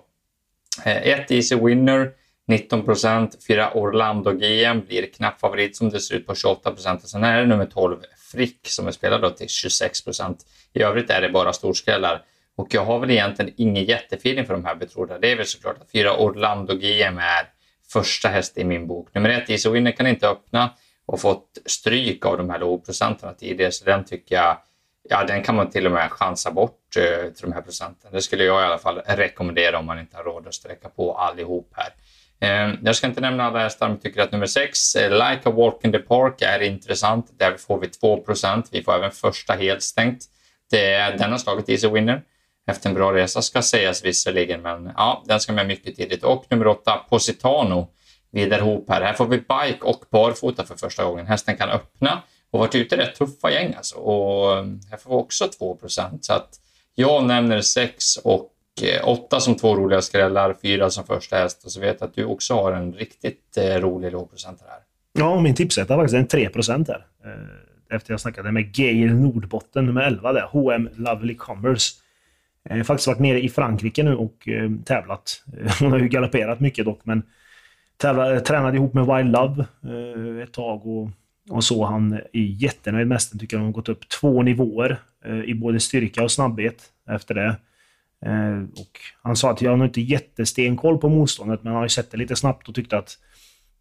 Eh, 0.86 1.08
ett 1.08 1.32
Easy 1.32 1.56
Winner, 1.56 2.12
19 2.48 2.86
procent. 2.86 3.38
Fyra 3.48 3.74
Orlando 3.74 4.32
GM 4.32 4.86
blir 4.88 5.14
knapp 5.14 5.40
favorit 5.40 5.76
som 5.76 5.90
det 5.90 6.00
ser 6.00 6.16
ut 6.16 6.28
på 6.28 6.36
28 6.36 6.72
procent. 6.72 7.10
Sen 7.10 7.24
är 7.24 7.40
det 7.40 7.46
nummer 7.46 7.66
12 7.66 7.98
Frick 8.32 8.68
som 8.68 8.88
är 8.88 8.92
spelad 8.92 9.38
till 9.38 9.50
26 9.50 10.06
procent. 10.06 10.46
I 10.74 10.82
övrigt 10.82 11.10
är 11.10 11.22
det 11.22 11.30
bara 11.30 11.54
storskrällar. 11.54 12.22
Och 12.56 12.74
jag 12.74 12.86
har 12.86 13.00
väl 13.00 13.12
egentligen 13.12 13.54
ingen 13.58 13.84
jättefeeling 13.84 14.46
för 14.46 14.54
de 14.54 14.66
här 14.66 14.76
betrodda. 14.76 15.20
Det 15.20 15.32
är 15.32 15.36
väl 15.36 15.46
såklart 15.46 15.82
att 15.82 15.92
fyra 15.92 16.18
Orlando 16.18 16.76
GM 16.76 17.18
är 17.18 17.53
första 17.94 18.30
häst 18.30 18.58
i 18.58 18.64
min 18.64 18.88
bok. 18.88 19.10
Nummer 19.14 19.30
ett, 19.30 19.50
Easy 19.50 19.70
Winner 19.70 19.92
kan 19.92 20.08
inte 20.08 20.28
öppna 20.28 20.70
och 21.06 21.22
fått 21.22 21.58
stryk 21.66 22.26
av 22.26 22.38
de 22.38 22.50
här 22.50 22.60
lågprocenterna 22.60 23.34
tidigare, 23.34 23.72
så 23.72 23.86
den 23.86 24.06
tycker 24.06 24.36
jag, 24.36 24.58
ja 25.10 25.24
den 25.24 25.44
kan 25.44 25.56
man 25.56 25.70
till 25.70 25.86
och 25.86 25.92
med 25.92 26.12
chansa 26.12 26.52
bort 26.52 26.98
eh, 26.98 27.32
till 27.32 27.42
de 27.42 27.54
här 27.54 27.62
procenten. 27.62 28.12
Det 28.12 28.22
skulle 28.22 28.44
jag 28.44 28.62
i 28.62 28.66
alla 28.66 28.78
fall 28.78 29.02
rekommendera 29.06 29.80
om 29.80 29.86
man 29.86 30.00
inte 30.00 30.18
har 30.18 30.24
råd 30.24 30.48
att 30.48 30.54
sträcka 30.54 30.90
på 30.90 31.14
allihop 31.14 31.74
här. 31.76 31.94
Eh, 32.40 32.76
jag 32.84 32.96
ska 32.96 33.08
inte 33.08 33.22
nämna 33.22 33.44
alla 33.44 33.60
hästar, 33.60 33.90
men 33.90 34.00
tycker 34.00 34.22
att 34.22 34.32
nummer 34.32 34.46
6, 34.46 34.96
eh, 34.96 35.12
Like 35.12 35.50
a 35.50 35.52
Walk 35.52 35.80
in 35.84 35.92
the 35.92 36.00
Park, 36.00 36.42
är 36.42 36.60
intressant. 36.60 37.40
Där 37.40 37.58
får 37.58 37.80
vi 37.80 37.88
2% 37.88 38.68
Vi 38.72 38.84
får 38.84 38.96
även 38.96 39.12
första 39.12 39.54
helt 39.54 39.84
stängt. 39.84 40.20
Det, 40.72 41.18
den 41.18 41.32
har 41.32 41.38
slagit 41.38 41.70
Easy 41.70 41.88
Winner 41.90 42.22
efter 42.68 42.90
en 42.90 42.96
bra 42.96 43.14
resa 43.14 43.42
ska 43.42 43.62
sägas 43.62 44.06
visserligen, 44.06 44.62
men 44.62 44.92
ja, 44.98 45.24
den 45.26 45.40
ska 45.40 45.54
med 45.54 45.68
mycket 45.68 45.96
tidigt. 45.96 46.24
Och 46.24 46.46
nummer 46.50 46.68
åtta, 46.68 47.06
Positano, 47.10 47.88
vidare 48.32 48.62
ihop 48.62 48.90
här. 48.90 49.02
Här 49.02 49.14
får 49.14 49.26
vi 49.26 49.38
bike 49.38 49.80
och 49.82 50.04
barfota 50.12 50.64
för 50.64 50.76
första 50.76 51.04
gången. 51.04 51.28
Hästen 51.28 51.58
kan 51.58 51.70
öppna 51.70 52.22
och 52.52 52.60
varit 52.60 52.76
ute 52.76 52.98
rätt 52.98 53.16
tuffa 53.16 53.52
gäng 53.52 53.74
alltså. 53.78 53.96
Och 53.96 54.58
eh, 54.58 54.66
här 54.90 54.98
får 54.98 55.10
vi 55.10 55.16
också 55.16 55.46
2% 55.46 56.18
så 56.22 56.34
att 56.34 56.50
jag 56.96 57.26
nämner 57.26 57.62
6 57.62 58.18
och 58.18 58.54
eh, 58.82 59.08
8 59.08 59.40
som 59.40 59.56
två 59.56 59.76
roliga 59.76 60.02
skrällar, 60.02 60.56
4 60.62 60.90
som 60.90 61.04
första 61.06 61.36
häst 61.36 61.66
och 61.66 61.72
så 61.72 61.80
vet 61.80 61.98
jag 62.00 62.08
att 62.08 62.16
du 62.16 62.26
också 62.26 62.54
har 62.54 62.72
en 62.72 62.94
riktigt 62.94 63.58
eh, 63.58 63.64
rolig 63.64 64.12
lågprocentare 64.12 64.70
här. 64.70 64.80
Ja, 65.14 65.42
min 65.42 65.56
tipsetta 65.56 65.94
är 65.94 65.98
faktiskt 65.98 66.16
en 66.16 66.28
3 66.28 66.50
procent 66.50 66.88
här. 66.88 67.06
Efter 67.90 68.14
jag 68.14 68.22
snackade 68.22 68.52
med 68.52 68.78
Geir 68.78 69.10
Nordbotten, 69.10 69.86
nummer 69.86 70.02
11 70.02 70.34
där, 70.34 70.48
HM 70.52 70.90
Lovely 70.96 71.36
Commerce. 71.36 72.03
Jag 72.70 72.78
har 72.78 72.84
faktiskt 72.84 73.08
varit 73.08 73.20
nere 73.20 73.42
i 73.42 73.50
Frankrike 73.50 74.04
nu 74.04 74.16
och 74.16 74.48
eh, 74.48 74.72
tävlat. 74.86 75.44
Eh, 75.58 75.76
hon 75.80 75.92
har 75.92 76.00
ju 76.00 76.08
galopperat 76.08 76.60
mycket 76.60 76.86
dock, 76.86 77.00
men 77.04 77.24
tävlade, 77.98 78.36
eh, 78.36 78.42
tränade 78.42 78.78
ihop 78.78 78.94
med 78.94 79.06
Wild 79.06 79.32
Love 79.32 79.66
eh, 79.84 80.44
ett 80.44 80.54
tag 80.54 80.88
och, 80.88 81.10
och 81.50 81.64
så. 81.64 81.86
Han 81.86 82.14
är 82.14 82.30
jättenöjd 82.34 83.08
med 83.08 83.16
hästen, 83.16 83.40
tycker 83.40 83.58
han 83.58 83.66
har 83.66 83.74
gått 83.74 83.90
upp 83.90 84.10
två 84.10 84.44
nivåer 84.44 85.00
i 85.46 85.54
både 85.54 85.80
styrka 85.80 86.24
och 86.24 86.32
snabbhet 86.32 86.84
efter 87.10 87.36
det. 87.36 87.56
Och 88.72 89.00
han 89.22 89.36
sa 89.36 89.52
att 89.52 89.62
jag 89.62 89.72
har 89.72 89.78
nog 89.78 89.88
inte 89.88 90.02
jättestenkoll 90.02 90.98
på 90.98 91.10
motståndet, 91.10 91.64
men 91.64 91.68
han 91.68 91.76
har 91.76 91.86
ju 91.86 91.90
sett 91.90 92.12
det 92.12 92.18
lite 92.18 92.36
snabbt 92.36 92.70
och 92.70 92.76
tyckte 92.76 92.98
att 92.98 93.18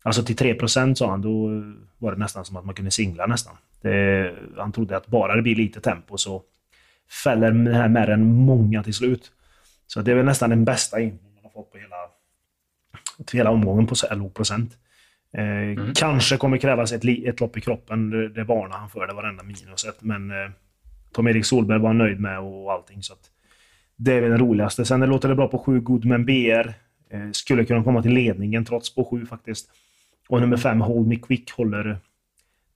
Alltså 0.03 0.23
till 0.23 0.37
3 0.37 0.69
sa 0.95 1.11
han, 1.11 1.23
då 1.23 1.63
var 1.99 2.13
det 2.13 2.19
nästan 2.19 2.45
som 2.45 2.57
att 2.57 2.65
man 2.65 2.75
kunde 2.75 2.91
singla 2.91 3.27
nästan. 3.27 3.57
Det, 3.81 4.35
han 4.57 4.73
trodde 4.73 4.97
att 4.97 5.07
bara 5.07 5.37
det 5.37 5.43
blir 5.43 5.57
lite 5.57 5.81
tempo 5.81 6.17
så 6.17 6.43
fäller 7.25 7.51
den 7.51 7.75
här 7.75 7.89
märren 7.89 8.35
många 8.35 8.83
till 8.83 8.95
slut. 8.95 9.33
Så 9.87 10.03
det 10.03 10.11
är 10.11 10.15
väl 10.15 10.25
nästan 10.25 10.51
den 10.51 10.65
bästa 10.65 11.01
in 11.01 11.19
man 11.35 11.43
har 11.43 11.51
fått 11.51 11.73
på 11.73 11.79
hela, 11.79 11.97
till 13.27 13.39
hela 13.39 13.51
omgången 13.51 13.87
på 13.87 13.95
låg 14.11 14.35
procent. 14.35 14.79
Eh, 15.33 15.45
mm. 15.45 15.95
Kanske 15.95 16.37
kommer 16.37 16.59
krävas 16.59 16.93
ett, 16.93 17.05
ett 17.05 17.41
lopp 17.41 17.57
i 17.57 17.61
kroppen, 17.61 18.11
det, 18.11 18.29
det 18.29 18.45
varnar 18.45 18.79
han 18.79 18.91
för, 18.91 19.07
det 19.07 19.15
varenda 19.15 19.43
minuset. 19.43 19.97
Men 20.01 20.31
eh, 20.31 20.51
Tom-Erik 21.13 21.45
Solberg 21.45 21.79
var 21.79 21.93
nöjd 21.93 22.21
med 22.21 22.39
och 22.39 22.73
allting. 22.73 23.03
Så 23.03 23.15
det 23.97 24.13
är 24.13 24.21
väl 24.21 24.31
det 24.31 24.37
roligaste. 24.37 24.85
Sen 24.85 25.01
det 25.01 25.07
låter 25.07 25.29
det 25.29 25.35
bra 25.35 25.49
på 25.49 25.59
7 25.59 25.81
Goodman 25.81 26.25
BR. 26.25 26.69
Eh, 27.11 27.31
skulle 27.33 27.65
kunna 27.65 27.85
komma 27.85 28.03
till 28.03 28.13
ledningen 28.13 28.65
trots 28.65 28.95
på 28.95 29.05
7 29.05 29.27
faktiskt. 29.27 29.71
Och 30.29 30.41
nummer 30.41 30.57
fem, 30.57 30.81
Hold 30.81 31.09
Me 31.09 31.17
Quick, 31.17 31.51
håller 31.51 31.99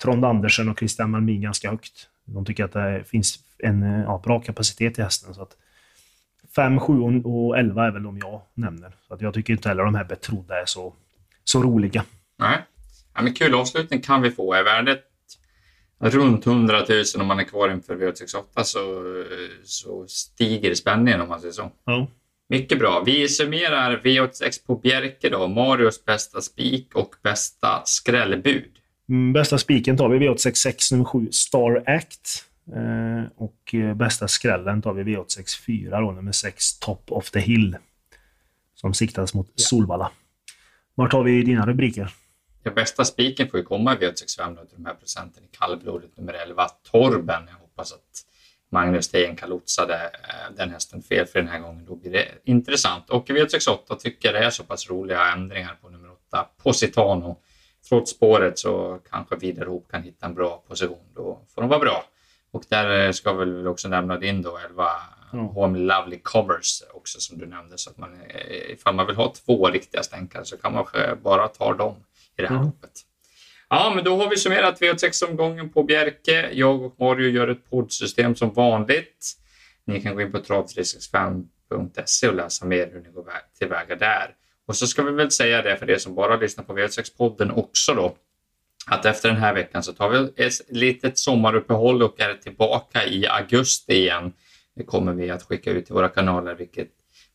Trond 0.02 0.24
Andersen 0.24 0.68
och 0.68 0.78
Christian 0.78 1.10
Malmin 1.10 1.40
ganska 1.40 1.70
högt. 1.70 2.08
De 2.24 2.44
tycker 2.44 2.64
att 2.64 2.72
det 2.72 3.04
finns 3.06 3.38
en 3.58 3.82
ja, 3.82 4.20
bra 4.24 4.40
kapacitet 4.40 4.98
i 4.98 5.02
hästen. 5.02 5.34
Så 5.34 5.42
att 5.42 5.56
5, 6.56 6.80
7 6.80 6.92
och 7.24 7.58
11 7.58 7.86
är 7.86 7.90
väl 7.90 8.02
de 8.02 8.18
jag 8.18 8.42
nämner. 8.54 8.96
Så 9.08 9.14
att 9.14 9.20
jag 9.20 9.34
tycker 9.34 9.52
inte 9.52 9.68
heller 9.68 9.84
de 9.84 9.94
här 9.94 10.04
betrodda 10.04 10.60
är 10.60 10.66
så, 10.66 10.94
så 11.44 11.62
roliga. 11.62 12.04
Nej, 12.38 12.58
ja, 13.14 13.22
men 13.22 13.34
kul 13.34 13.54
avslutning 13.54 14.00
kan 14.00 14.22
vi 14.22 14.30
få. 14.30 14.54
Är 14.54 14.64
värdet 14.64 15.02
runt 15.98 16.46
100 16.46 16.84
000 16.88 17.04
om 17.20 17.26
man 17.26 17.38
är 17.38 17.44
kvar 17.44 17.68
inför 17.68 17.96
V868 17.96 18.62
så, 18.62 19.04
så 19.64 20.06
stiger 20.08 20.74
spänningen 20.74 21.20
om 21.20 21.28
man 21.28 21.40
säger 21.40 21.52
så. 21.52 21.72
Ja. 21.84 22.06
Mycket 22.48 22.78
bra. 22.78 23.02
Vi 23.06 23.28
summerar 23.28 24.00
V86 24.04 24.66
på 24.66 24.76
Bjerke 24.76 25.28
då. 25.28 25.46
Marios 25.46 26.04
bästa 26.04 26.40
spik 26.40 26.94
och 26.94 27.14
bästa 27.22 27.82
skrällbud. 27.84 28.70
Mm, 29.08 29.32
bästa 29.32 29.58
spiken 29.58 29.96
tar 29.96 30.08
vi 30.08 30.18
V866 30.18 30.92
nummer 30.92 31.04
7, 31.04 31.28
Star 31.30 31.82
Act. 31.86 32.44
Eh, 32.74 33.24
och 33.36 33.74
eh, 33.74 33.94
bästa 33.94 34.28
skrällen 34.28 34.82
tar 34.82 34.92
vi 34.92 35.02
V864 35.02 36.00
då, 36.00 36.10
nummer 36.10 36.32
6, 36.32 36.78
Top 36.78 37.12
of 37.12 37.30
the 37.30 37.40
Hill. 37.40 37.76
Som 38.74 38.94
siktas 38.94 39.34
mot 39.34 39.46
ja. 39.54 39.62
Solvalla. 39.62 40.10
Vart 40.94 41.12
har 41.12 41.22
vi 41.22 41.42
dina 41.42 41.66
rubriker? 41.66 42.14
Ja, 42.62 42.70
bästa 42.70 43.04
spiken 43.04 43.48
får 43.48 43.60
ju 43.60 43.64
komma 43.64 43.94
i 43.94 43.96
V865 43.96 44.66
till 44.66 44.76
de 44.76 44.86
här 44.86 44.94
procenten 44.94 45.44
i 45.44 45.56
kallblodet 45.58 46.16
nummer 46.16 46.32
11, 46.32 46.68
Torben. 46.68 47.42
Jag 47.46 47.54
hoppas 47.54 47.92
att 47.92 48.24
Magnus 48.70 49.08
Tejenka 49.08 49.46
lotsade 49.46 49.94
eh, 49.94 50.56
den 50.56 50.70
hästen 50.70 51.02
fel 51.02 51.26
för 51.26 51.38
den 51.38 51.48
här 51.48 51.58
gången. 51.58 51.84
Då 51.84 51.96
blir 51.96 52.12
det 52.12 52.28
intressant. 52.44 53.10
Och 53.10 53.28
V868 53.28 53.96
tycker 53.98 54.32
det 54.32 54.38
är 54.38 54.50
så 54.50 54.64
pass 54.64 54.90
roliga 54.90 55.32
ändringar 55.32 55.78
på 55.82 55.88
nummer 55.88 56.10
8, 56.28 56.46
Positano. 56.62 57.38
Trots 57.88 58.10
spåret 58.10 58.58
så 58.58 58.98
kanske 59.10 59.36
Widerhoop 59.36 59.90
kan 59.90 60.02
hitta 60.02 60.26
en 60.26 60.34
bra 60.34 60.64
position. 60.68 61.04
Då 61.14 61.40
får 61.54 61.62
de 61.62 61.68
vara 61.68 61.80
bra. 61.80 62.04
Och 62.56 62.64
där 62.68 63.12
ska 63.12 63.32
vi 63.32 63.44
väl 63.44 63.66
också 63.66 63.88
nämna 63.88 64.18
din 64.18 64.42
då 64.42 64.58
11 64.68 64.88
mm. 65.32 65.46
Home 65.46 65.78
Lovely 65.78 66.18
Covers 66.22 66.82
också 66.94 67.20
som 67.20 67.38
du 67.38 67.46
nämnde. 67.46 67.78
Så 67.78 67.90
att 67.90 67.98
man, 67.98 68.10
ifall 68.68 68.94
man 68.94 69.06
vill 69.06 69.16
ha 69.16 69.32
två 69.46 69.70
riktiga 69.70 70.02
stänkare 70.02 70.44
så 70.44 70.56
kan 70.56 70.72
man 70.72 70.86
bara 71.22 71.48
ta 71.48 71.74
dem 71.74 71.94
i 72.38 72.42
det 72.42 72.48
här 72.48 72.54
mm. 72.54 72.66
loppet. 72.66 72.90
Ja, 73.68 73.92
men 73.94 74.04
då 74.04 74.16
har 74.16 74.30
vi 74.30 74.36
summerat 74.36 74.80
V86-omgången 74.80 75.68
på 75.68 75.82
Bjerke. 75.82 76.50
Jag 76.52 76.82
och 76.82 77.00
Mario 77.00 77.28
gör 77.28 77.48
ett 77.48 77.70
poddsystem 77.70 78.34
som 78.34 78.52
vanligt. 78.52 79.32
Ni 79.84 80.02
kan 80.02 80.14
gå 80.14 80.20
in 80.20 80.32
på 80.32 80.38
trav365.se 80.38 82.28
och 82.28 82.34
läsa 82.34 82.64
mer 82.64 82.90
hur 82.92 83.00
ni 83.00 83.10
går 83.10 83.26
tillväga 83.58 83.96
där. 83.96 84.34
Och 84.66 84.76
så 84.76 84.86
ska 84.86 85.02
vi 85.02 85.12
väl 85.12 85.30
säga 85.30 85.62
det 85.62 85.76
för 85.76 85.90
er 85.90 85.98
som 85.98 86.14
bara 86.14 86.36
lyssnar 86.36 86.64
på 86.64 86.78
V86-podden 86.78 87.50
också 87.50 87.94
då. 87.94 88.16
Att 88.90 89.04
efter 89.04 89.28
den 89.28 89.38
här 89.38 89.54
veckan 89.54 89.82
så 89.82 89.92
tar 89.92 90.08
vi 90.08 90.44
ett 90.44 90.52
litet 90.68 91.18
sommaruppehåll 91.18 92.02
och 92.02 92.20
är 92.20 92.34
tillbaka 92.34 93.06
i 93.06 93.26
augusti 93.26 93.92
igen. 93.92 94.32
Det 94.76 94.84
kommer 94.84 95.12
vi 95.12 95.30
att 95.30 95.42
skicka 95.42 95.70
ut 95.70 95.86
till 95.86 95.94
våra 95.94 96.08
kanaler 96.08 96.54
vilket, 96.54 96.88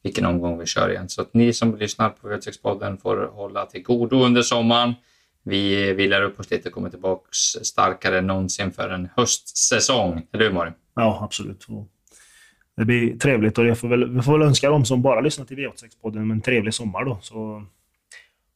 vilken 0.03 0.25
omgång 0.25 0.59
vi 0.59 0.65
kör 0.65 0.89
igen. 0.89 1.09
Så 1.09 1.21
att 1.21 1.33
ni 1.33 1.53
som 1.53 1.75
lyssnar 1.75 2.09
på 2.09 2.27
V86-podden 2.27 2.97
får 2.97 3.31
hålla 3.33 3.65
till 3.65 3.83
godo 3.83 4.25
under 4.25 4.41
sommaren. 4.41 4.93
Vi 5.43 5.93
vilar 5.93 6.21
upp 6.21 6.39
oss 6.39 6.51
lite 6.51 6.69
och 6.69 6.75
kommer 6.75 6.89
tillbaka 6.89 7.27
starkare 7.61 8.17
än 8.17 8.27
någonsin 8.27 8.71
för 8.71 8.89
en 8.89 9.09
höstsäsong. 9.15 10.27
Eller 10.33 10.45
hur 10.45 10.51
Mario? 10.51 10.73
Ja, 10.95 11.19
absolut. 11.23 11.67
Det 12.77 12.85
blir 12.85 13.17
trevligt 13.17 13.57
och 13.57 13.65
jag 13.65 13.77
får 13.77 13.87
väl, 13.87 14.15
vi 14.15 14.21
får 14.21 14.37
väl 14.37 14.47
önska 14.47 14.69
dem 14.69 14.85
som 14.85 15.01
bara 15.01 15.21
lyssnar 15.21 15.45
till 15.45 15.57
V86-podden 15.57 16.31
en 16.31 16.41
trevlig 16.41 16.73
sommar 16.73 17.05
då. 17.05 17.19
Så 17.21 17.65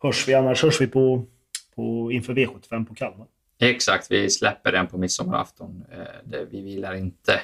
hörs 0.03 0.27
vi. 0.27 0.33
Annars 0.33 0.63
hörs 0.63 0.81
vi 0.81 0.87
på, 0.87 1.25
på, 1.75 2.11
inför 2.11 2.33
V75 2.33 2.85
på 2.85 2.95
Kalmar. 2.95 3.27
Exakt, 3.59 4.11
vi 4.11 4.29
släpper 4.29 4.71
den 4.71 4.87
på 4.87 4.97
midsommarafton. 4.97 5.85
Eh, 5.91 6.39
vi 6.51 6.61
vilar 6.61 6.93
inte 6.93 7.41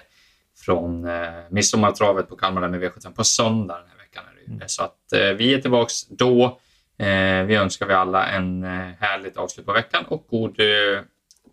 från 0.65 1.05
eh, 1.05 1.29
midsommartravet 1.49 2.29
på 2.29 2.35
Kalmar 2.35 2.69
med 2.69 2.83
V75 2.83 3.15
på 3.15 3.23
söndag 3.23 3.77
den 3.77 3.87
här 3.89 3.97
veckan. 3.97 4.23
Mm. 4.47 4.61
Så 4.67 4.83
att 4.83 5.13
eh, 5.13 5.29
vi 5.37 5.53
är 5.53 5.61
tillbaka 5.61 5.91
då. 6.09 6.59
Vi 7.47 7.55
önskar 7.55 7.85
vi 7.85 7.93
alla 7.93 8.27
en 8.27 8.63
härligt 8.99 9.37
avslut 9.37 9.65
på 9.65 9.73
veckan 9.73 10.05
och 10.05 10.27
god 10.29 10.55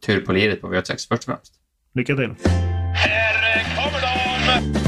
tur 0.07 0.21
på 0.27 0.33
liret 0.33 0.61
på 0.61 0.67
V86 0.75 0.93
först 0.93 1.11
och 1.11 1.25
främst. 1.25 1.55
Lycka 1.95 2.17
till! 2.17 2.35
Här 2.95 3.77
kommer 3.77 4.01
de! 4.01 4.88